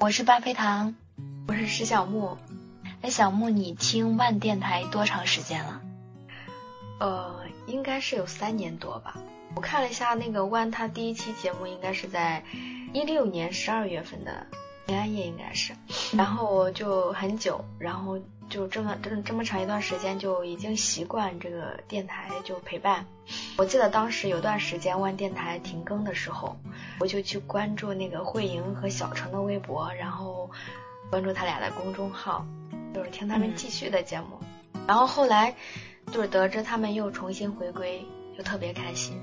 [0.00, 0.92] 我是巴菲糖，
[1.46, 2.36] 我是石小木。
[3.02, 5.80] 哎，小木，你听万电台多长时间了？
[6.98, 7.36] 呃，
[7.68, 9.16] 应该是有三年多吧。
[9.54, 12.42] 我看了一下那个万，他第一期节目应该是在
[12.92, 14.46] 一六年十二月份的
[14.86, 15.74] 平安夜，应该是。
[16.16, 18.18] 然后就很久，然后。
[18.50, 23.06] 就这么这么这么长一段时间，就已经习惯这个电台就陪伴。
[23.56, 26.54] 我记得当时有段时间万电台停更的时候，
[27.00, 30.50] 我就去关注那个慧莹和小程的微博，然后
[31.08, 32.44] 关注他俩的公众号，
[32.94, 34.38] 就是听他们继续的节目。
[34.86, 35.54] 然后后来
[36.12, 38.04] 就是得知他们又重新回归，
[38.36, 39.18] 就特别开心，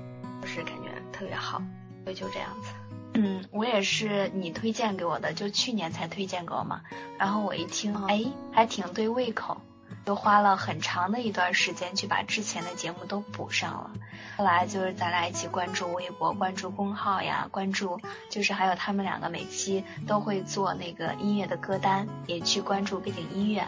[0.50, 1.62] 就是感觉特别好，
[2.02, 2.72] 所以就这样子。
[3.14, 6.80] 嗯，我也是你推荐给我的，就去年才推荐给我嘛。
[7.18, 9.60] 然后我一听，哎，还挺对胃口，
[10.04, 13.92] 就花了很长的一段时间去把之前的节目都补上了。
[14.36, 23.64] 后来就是咱俩一起关注微博、关注公号呀，关注就是还有他们两个每期都会做那个音乐的歌单，也去关注背景音乐。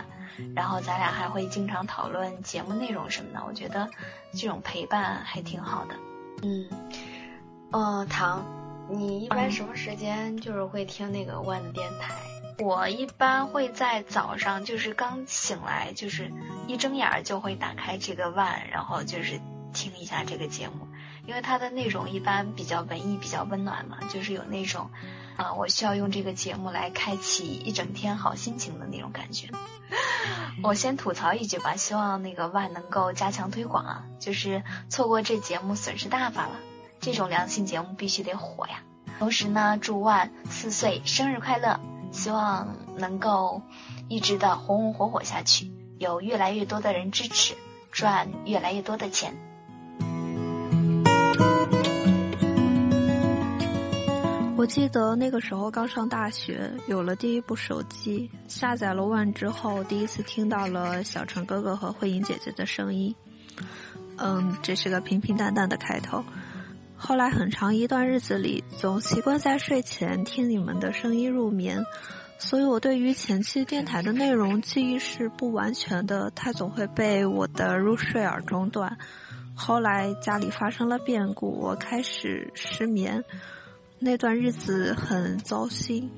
[0.57, 3.89] 然后咱俩还会经常讨论节目内容什么的，我觉得
[4.33, 5.95] 这种陪伴还挺好的。
[6.43, 6.67] 嗯，
[7.71, 8.45] 哦，唐，
[8.91, 12.15] 你一般什么时间就是会听那个万的电台？
[12.59, 16.33] 我一般会在早上，就是刚醒来，就是
[16.67, 19.41] 一睁眼就会打开这个万，然后就是
[19.73, 20.87] 听一下这个节目，
[21.27, 24.91] 因为它的内容一般比较文艺、比较温暖嘛，就是有那种，
[25.37, 29.49] 啊，我需要用这个节目来开启一整天好心情的那种感觉。
[30.63, 36.57] 我先吐槽一句吧，希望那个万能够加强推广啊，就是错过这节目损失大发了，
[37.01, 38.83] 这种良心节目必须得火呀。
[39.19, 41.81] 同时呢，祝万四岁生日快乐！
[42.13, 43.63] 希望能够
[44.09, 47.57] 一直的红红火火下去，有越来越多的人支持，
[47.91, 49.35] 赚越来越多的钱。
[54.63, 63.13] 我记得那个时候刚上大学，有了第一部手机，下载了万之后，第一次听到了小陈哥哥和慧颖姐姐的声音。
[64.19, 66.25] 嗯，这是个平平淡淡的开头。
[66.97, 71.85] 后来很长一段日子里，总习惯在睡前听你们的声音入眠，
[72.39, 78.97] 所以我对于前期电台的内容记忆是不完全的，它总会被我的入睡而中断。
[79.57, 83.25] 后来家里发生了变故，我开始失眠，
[84.05, 86.11] 那段日子很糟心。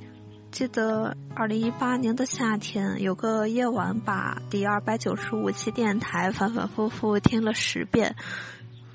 [0.50, 8.16] 记得二零一八年的夏天，有个夜晚把第二百九十五期电台反反复复听了十遍。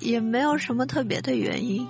[0.00, 1.86] 也没有什么特别的原因，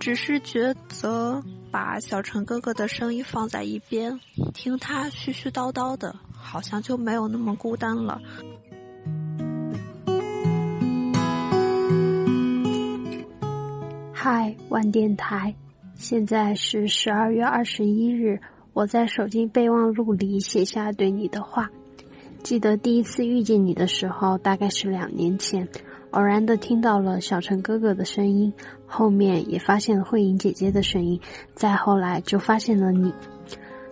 [0.00, 4.18] 只是觉得把小陈哥哥的声音放在一边，
[4.54, 8.18] 听他絮絮叨叨的，好像就没有那么孤单了。
[14.14, 15.54] 嗨，万电台，
[15.98, 18.38] 现在是十二月二十一日，
[18.72, 21.70] 我在手机备忘录里写下对你的话。
[22.44, 25.68] 记得第一次遇见你的时候，大概是两年前。
[26.12, 28.52] 偶然的听到了小陈哥哥的声音，
[28.86, 31.20] 后面也发现了慧颖姐姐的声音，
[31.54, 33.12] 再后来就发现了你。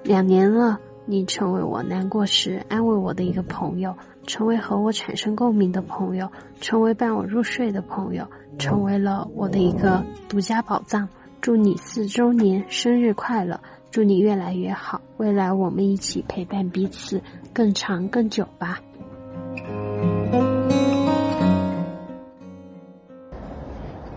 [0.05, 3.93] 两年了，你成为我难过时安慰我的一个朋友，
[4.29, 6.31] 成为和我产生共鸣的朋友，
[6.61, 8.25] 成为伴我入睡的朋友，
[8.59, 11.09] 成为了我的一个独家宝藏。
[11.41, 13.61] 祝你四周年生日快乐！
[13.91, 17.23] 祝你越来越好，未来我们一起陪伴彼此
[17.53, 18.81] 更长更久吧。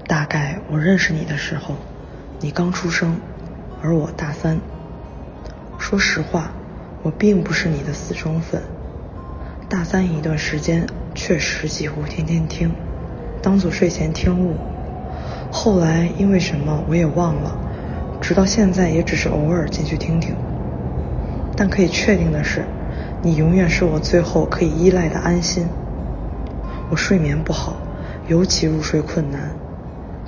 [0.07, 1.75] 大概我认识你的时候，
[2.39, 3.15] 你刚出生，
[3.81, 4.59] 而我大三。
[5.77, 6.51] 说实话，
[7.03, 8.63] 我并不是你的死忠粉。
[9.69, 12.71] 大三一段时间，确实几乎天天听，
[13.41, 14.55] 当做睡前听物。
[15.51, 17.51] 后来因为什么我也忘了，
[18.21, 20.35] 直到现在也只是偶尔进去听听。
[21.55, 22.63] 但可以确定的是，
[23.21, 25.67] 你永远是我最后可以依赖的安心。
[26.89, 27.77] 我睡眠不好，
[28.27, 29.51] 尤其入睡困难。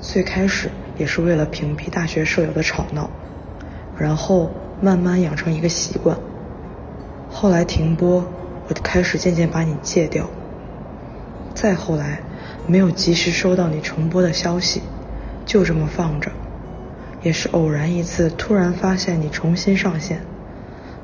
[0.02, 3.10] 最开始也是为了屏蔽大学舍友的吵闹，
[3.98, 4.50] 然后
[4.82, 6.18] 慢慢养成一个习惯。
[7.30, 8.26] 后来停播，
[8.68, 10.28] 我就开始渐渐把你戒掉。
[11.54, 12.20] 再后来，
[12.68, 14.82] 没有及时收到你重播的消息，
[15.46, 16.32] 就这么放着。
[17.22, 20.22] 也是偶然一次突然发现你重新上线，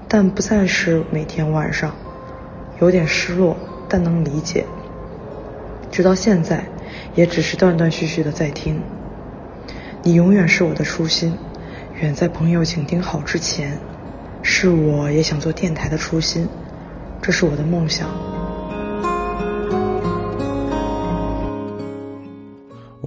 [0.08, 1.94] 但不再是每天晚上，
[2.80, 3.56] 有点失落，
[3.88, 4.66] 但能理解。
[5.92, 6.64] 直到现在。
[7.16, 8.80] 也只是断断续续的在听，
[10.04, 11.36] 你永远是我的初心，
[12.00, 13.76] 远在朋友请听好之前，
[14.44, 16.48] 是我也想做电台的初心，
[17.20, 18.37] 这是我的梦想。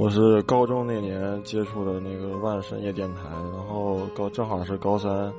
[0.01, 5.31] 我是高中那年接触的那个万深夜电台，然后高正好是高三，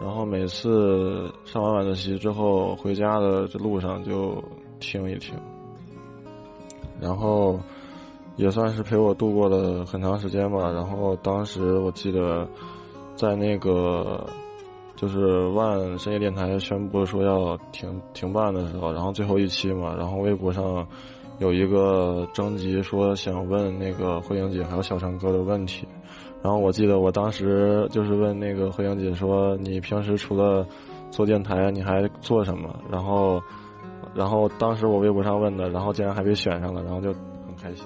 [0.00, 4.40] 然后每次上完晚自习之后回家的这路上就
[4.78, 5.34] 听一听，
[7.00, 7.58] 然后。
[8.36, 10.70] 也算是陪我度过了很长时间吧。
[10.70, 12.48] 然后当时我记得，
[13.14, 14.26] 在那个
[14.96, 20.86] 就是万深夜电台宣布说要停停办的时候，然后最后一期嘛，然后微博上
[21.40, 25.88] 有一个征集说想问那个慧英姐还有小陈哥的问题。
[26.42, 30.66] 然后我记得我当时就是问那个慧英姐说：“你平时除了
[31.10, 33.42] 做电台，你还做什么？”然后，
[34.14, 37.84] 然后当时我微博上问的，然后竟然还被选上了，然后就很开心。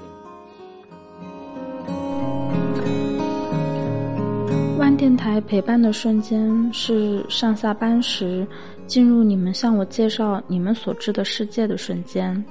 [4.78, 8.46] 万电台陪伴的瞬间是上下班时
[8.86, 12.44] 进入你们向我介绍你们所知的世界的瞬间，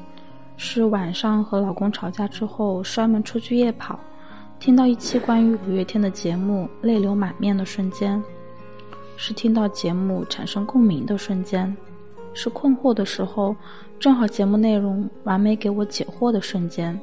[0.55, 3.99] 是晚上和老公吵架之后摔门出去夜跑，
[4.59, 8.21] 听到一期关于五月天的节目泪流满面的瞬间，
[9.17, 11.75] 是听到节目产生共鸣的瞬间，
[12.33, 13.55] 是困惑的时候
[13.99, 16.97] 正好节目内容完美给我解惑的瞬间，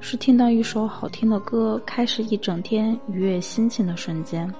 [0.00, 4.52] 是听到一首好听的歌开始一整天愉悦心情的瞬间。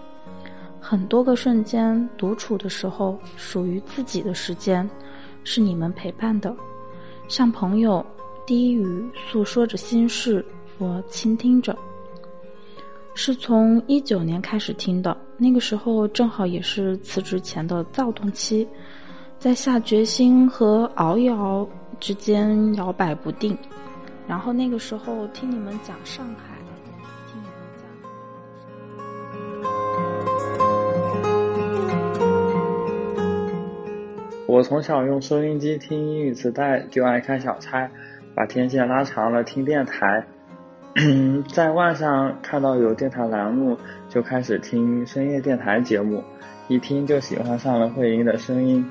[0.81, 4.89] 很多个瞬间，独处的时候，属于自己的时间，
[5.45, 6.55] 是你们陪伴的，
[7.31, 8.05] 向朋友，
[8.45, 10.45] 低语诉说着心事，
[10.79, 11.75] 我倾听着。
[13.15, 18.67] 是从一九年开始听的，那个时候正好也是辞职前的躁动期，
[19.39, 21.65] 在下决心和熬一熬
[22.01, 23.57] 之间摇摆不定，
[24.27, 26.50] 然后那个时候听你们讲上海。
[34.51, 37.89] 我从小用收音机听英语磁带，就爱看小差，
[38.35, 40.27] 把天线拉长了听电台。
[41.55, 43.79] 在万上看到有电台栏目，
[44.09, 46.25] 就开始听深夜电台节目，
[46.67, 48.85] 一听就喜欢上了慧英的声音，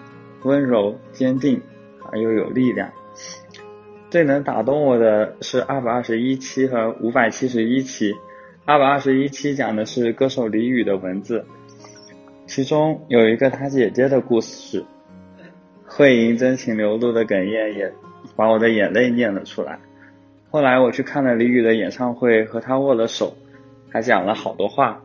[0.43, 1.61] 温柔坚定
[2.09, 2.89] 而又有力量。
[4.09, 8.13] 最能打动我的是二百二十一期和五百七十一期。
[8.63, 11.43] 二百二十一期讲的是歌手李宇的文字，
[12.45, 14.85] 其中有一个他姐姐的故事。
[15.99, 17.91] 慧莹真情流露的哽咽也
[18.33, 19.77] 把我的眼泪念了出来。
[20.49, 23.33] 后来我去看了李宇的演唱会，和他握了手，
[23.89, 25.01] 还讲了好多话。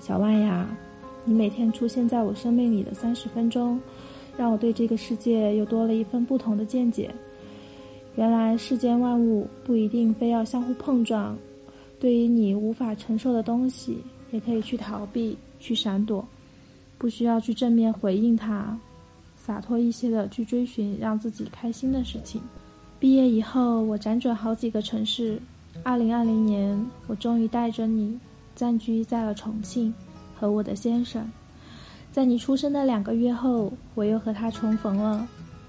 [0.00, 0.68] 小万呀，
[1.24, 3.80] 你每天出现在我生命里的三十分钟，
[4.36, 7.08] 让我对这个世界又多了一份不同的见解。
[8.16, 11.38] 原来世间万物不一定非要相互碰撞。
[12.02, 13.96] 对于你无法承受的东西，
[14.32, 16.26] 也可以去逃避、去闪躲，
[16.98, 18.76] 不需要去正面回应它，
[19.36, 22.42] 洒脱一些的去追寻让自己开心的事情。
[22.98, 25.40] 毕业以后，我辗转好几个城市。
[25.84, 28.18] 二零二零年，我终于带着你
[28.56, 29.94] 暂居在了重庆，
[30.34, 31.24] 和我的先生。
[32.10, 35.24] 在你出生的两个月后，我又和他重逢了。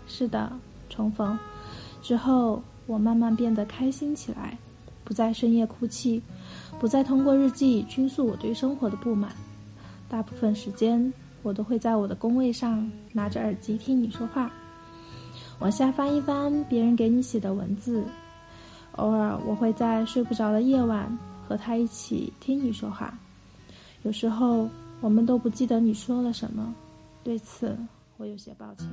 [0.08, 0.52] 是的，
[0.90, 1.38] 重逢
[2.02, 4.58] 之后，我慢慢变得开心起来。
[5.04, 6.22] 不再深夜哭泣，
[6.80, 9.32] 不再通过日记倾诉我对生活的不满。
[10.10, 14.52] 大部分时间，我都会在我的工位上拿着耳机听你说话，
[15.60, 18.04] 往下翻一翻别人给你写的文字。
[18.98, 23.18] 偶尔，我会在睡不着的夜晚和他一起听你说话。
[24.04, 24.70] 有时候，
[25.02, 26.74] 我们都不记得你说了什么，
[27.24, 27.76] 对此
[28.18, 28.88] 我有些抱歉。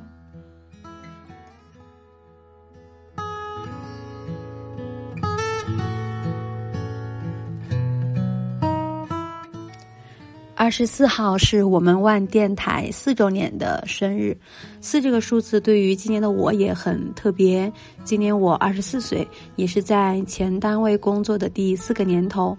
[10.61, 14.37] 二十四号是我们万电台四周年的生日，
[14.83, 17.73] 四这个数字对于今年的我也很特别。
[18.05, 22.55] 今年我二十四岁，也是在前单位工作的第四个年头。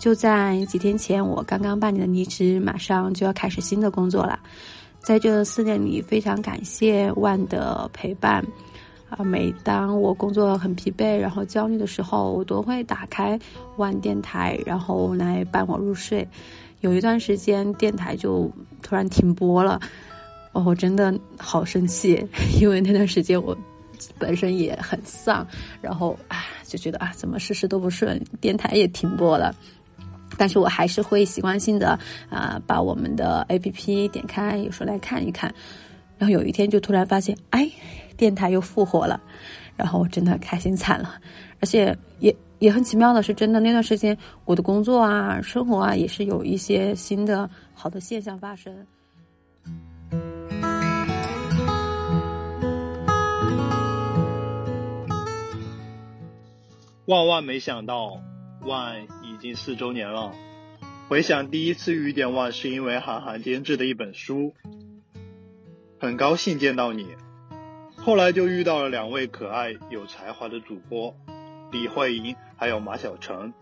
[0.00, 4.36] 就在几天前，我刚刚办理了离职，马上就要开始新的工作了。
[4.98, 8.44] 在这四年里，非常感谢万的陪伴。
[9.10, 13.38] 啊，每当我工作很疲惫，然后焦虑的时候，我都会打开
[13.76, 16.26] 万电台，然后来伴我入睡。
[16.84, 18.52] 有一段时间，电台就
[18.82, 19.80] 突然停播了，
[20.52, 22.22] 哦，我真的好生气，
[22.60, 23.56] 因为那段时间我
[24.18, 25.46] 本身也很丧，
[25.80, 29.54] 然后啊，就觉得啊，怎么事事都不顺，电台也停播了，
[30.36, 31.98] 但是我还是会习惯性的
[32.28, 35.54] 啊，把我们的 A P P 点开，有时候来看一看，
[36.18, 37.66] 然后有一天就突然发现，哎，
[38.14, 39.18] 电台又复活了，
[39.74, 41.14] 然后我真的开心惨了，
[41.60, 42.36] 而且也。
[42.58, 48.86] 也很奇妙的是，真的那段时间，我的工作啊、生活啊，也是有一些新的好的现象发生。
[57.06, 58.18] 万万没想到，
[58.62, 60.32] 万已经四周年了。
[61.06, 64.54] 回想第一次遇见万，是因为韩寒监制的一本书，
[65.98, 67.08] 很高兴见到你。
[67.94, 71.14] 后来就遇到了两位可爱有才华的主播。
[71.74, 73.52] 李慧莹还有马晓成，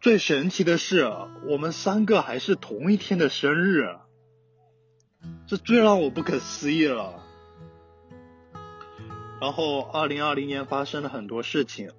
[0.00, 1.10] 最神奇的是，
[1.48, 3.96] 我们三个还是同一天的生日，
[5.48, 7.24] 这最让我不可思议了。
[9.40, 11.90] 然后，二零二零年发生了很多事情，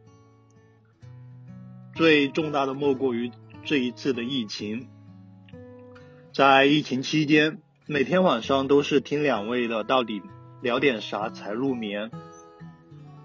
[1.94, 3.34] 最重大的莫过于
[3.66, 4.88] 这一次的疫情。
[6.34, 10.22] 在疫情期间，每天晚上都是听两位的，到底
[10.61, 12.10] 聊点啥才入眠。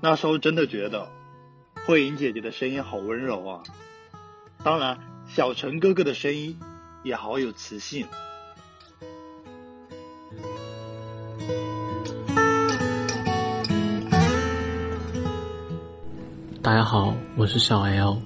[0.05, 1.09] 那时候真的觉得
[1.87, 3.63] 慧颖姐姐的声音好温柔啊，
[4.63, 6.61] 当然，小陈哥哥的声音
[7.03, 8.07] 也好有磁性。
[16.61, 18.19] 大家好，我是小 L。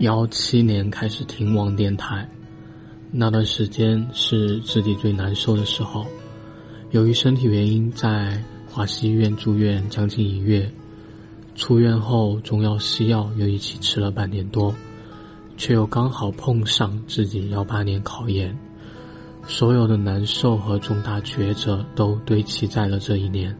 [0.00, 2.28] 幺七年开始听网电台，
[3.10, 6.06] 那段时间是自己最难受的时候。
[6.90, 8.44] 由于身体原因，在
[8.76, 10.70] 华西医院住院将近一月。
[11.54, 14.74] 出院后，中药西药又一起吃了半年多，
[15.56, 18.54] 却又刚好碰上自己幺八年考研，
[19.46, 23.56] 所有的难受和重大抉择都堆砌在了这一年。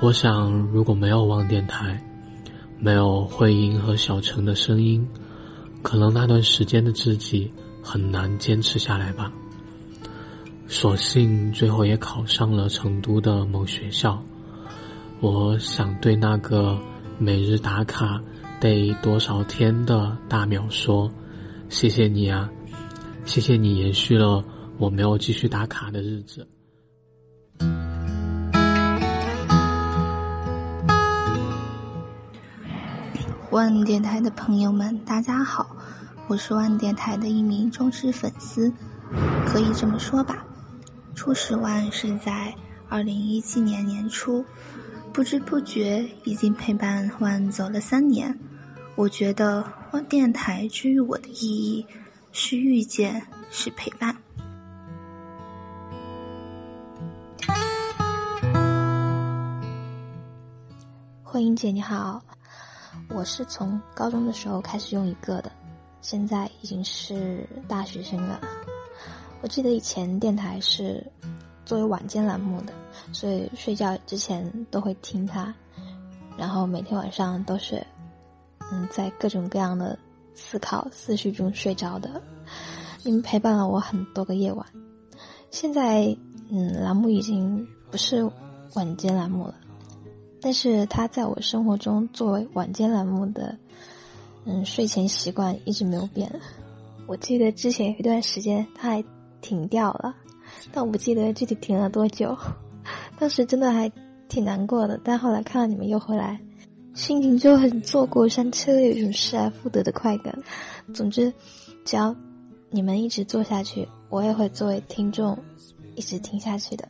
[0.00, 2.02] 我想，如果没有望电台，
[2.78, 5.06] 没有慧英和小陈的声音，
[5.82, 7.52] 可能那段时间的自己
[7.82, 9.30] 很难坚持下来吧。
[10.68, 14.22] 所幸最后也考上了成都的某学校。
[15.20, 16.78] 我想对那个
[17.18, 18.20] 每日打卡
[18.60, 21.10] 得多少天的大淼说
[21.70, 22.50] ：“谢谢你啊，
[23.24, 24.44] 谢谢你延续了
[24.76, 26.46] 我没有继续打卡的日子。”
[33.50, 35.74] 万电台的朋友们，大家好，
[36.28, 38.70] 我是万电台的一名忠实粉丝，
[39.46, 40.45] 可以这么说吧。
[41.16, 42.54] 初始万是在
[42.88, 44.44] 二零一七年年初，
[45.14, 48.38] 不知不觉已经陪伴万走了三年。
[48.94, 51.84] 我觉得万电台之于我的意义
[52.32, 54.14] 是遇见，是陪伴。
[61.24, 62.22] 慧英姐你好。
[63.08, 65.50] 我是从高中的时候开始用一个的，
[66.02, 68.40] 现在已经是大学生了。
[69.42, 71.04] 我记得以前电台是
[71.64, 72.72] 作为晚间栏目的，
[73.12, 75.54] 所以睡觉之前都会听它，
[76.36, 77.84] 然后每天晚上都是
[78.72, 79.96] 嗯在各种各样的
[80.34, 82.20] 思考思绪中睡着的。
[83.04, 84.66] 你们陪伴了我很多个夜晚。
[85.50, 86.16] 现在
[86.50, 88.28] 嗯栏目已经不是
[88.74, 89.54] 晚间栏目了。
[90.40, 93.56] 但是他在我生活中作为晚间栏目的，
[94.44, 96.30] 嗯，睡前习惯一直没有变。
[97.06, 99.04] 我记得之前有一段时间他还
[99.46, 100.12] 停掉了，
[100.72, 102.36] 但我不记得具体停了多久。
[103.16, 103.88] 当时真的还
[104.28, 106.40] 挺难过的，但后来看到你们又回来，
[106.94, 110.36] 心情就很坐过山车，有一种失而复得的快感。
[110.92, 111.32] 总之，
[111.84, 112.12] 只要
[112.70, 115.38] 你们一直做下去，我也会作为听众
[115.94, 116.88] 一直听下去的。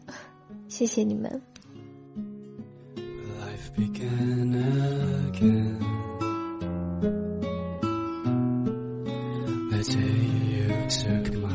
[0.69, 1.43] 谢谢你们。
[3.77, 4.55] began
[5.29, 5.79] again.
[9.69, 9.81] The
[10.49, 11.46] you took my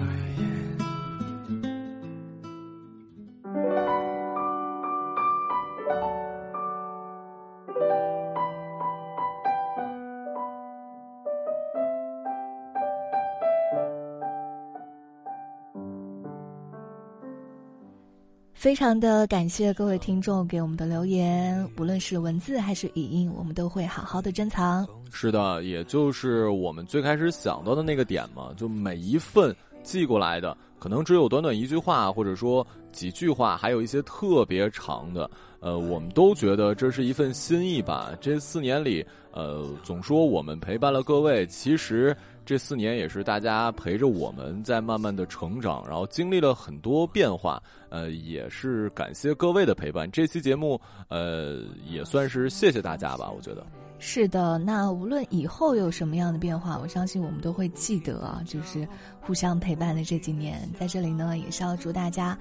[18.62, 24.88] 非常的感谢各位听众给我们的留言，无论是文字还是语音，我们都会好好的珍藏。
[25.12, 29.52] 是的，也就是我们最开始想到的那个点嘛，就每一份
[29.82, 35.28] 寄过来的，可能只有短短一句话，或者说几句话，还有一些特别长的，
[35.60, 38.12] 呃，我们都觉得这是一份心意吧。
[38.22, 42.16] 这四年里，呃，总说我们陪伴了各位，其实。
[42.44, 50.10] 这四年也是大家陪着我们在慢慢的成长，然后经历了很多变化，呃，也是感谢各位的陪伴。
[50.12, 53.66] 这期节目，呃，也算是谢谢大家吧，我觉得。
[54.00, 58.88] 是的，那无论以后有什么样的变化，我相信我们都会记得啊，就是
[59.22, 60.68] 互相陪伴的这几年。
[60.80, 62.36] 在这里呢，也是要祝大家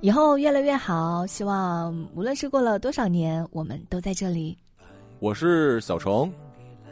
[0.00, 1.26] 以后越来越好。
[1.26, 4.56] 希望无论是过了多少年，我们都在这里。
[5.20, 6.32] 我是小程。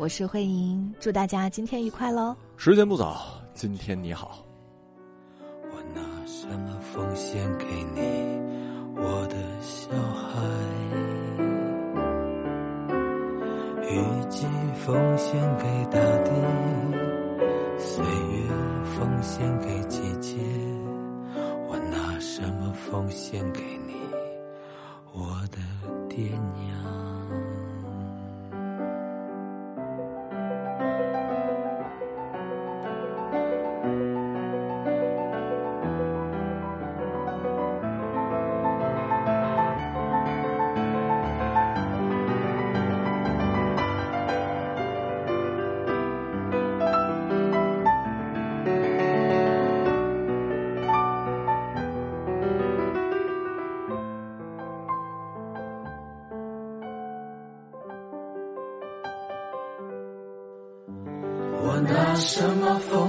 [0.00, 2.34] 我是慧莹，祝大家今天愉快喽！
[2.56, 3.20] 时间不早，
[3.52, 4.42] 今天你好。
[5.70, 8.00] 我拿什么奉献给你，
[8.96, 10.40] 我的小孩？
[13.90, 14.46] 雨季
[14.86, 16.32] 奉献给大地，
[17.78, 18.48] 岁月
[18.96, 20.38] 奉献给季节。
[21.68, 23.92] 我拿什么奉献给你，
[25.12, 25.58] 我的
[26.08, 26.24] 爹
[26.54, 26.99] 娘？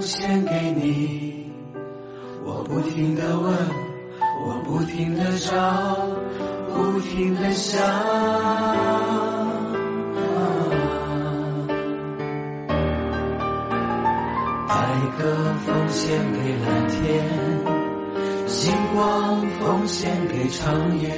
[0.02, 0.52] 奉献给
[0.82, 1.46] 你？
[2.44, 3.56] 我不停的问，
[4.44, 5.96] 我不停的找，
[6.74, 7.80] 不停的想。
[14.68, 14.76] 白
[15.20, 15.24] 鸽
[15.68, 17.24] 奉献给蓝天，
[18.48, 21.12] 星光奉献给长夜。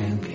[0.00, 0.29] 奉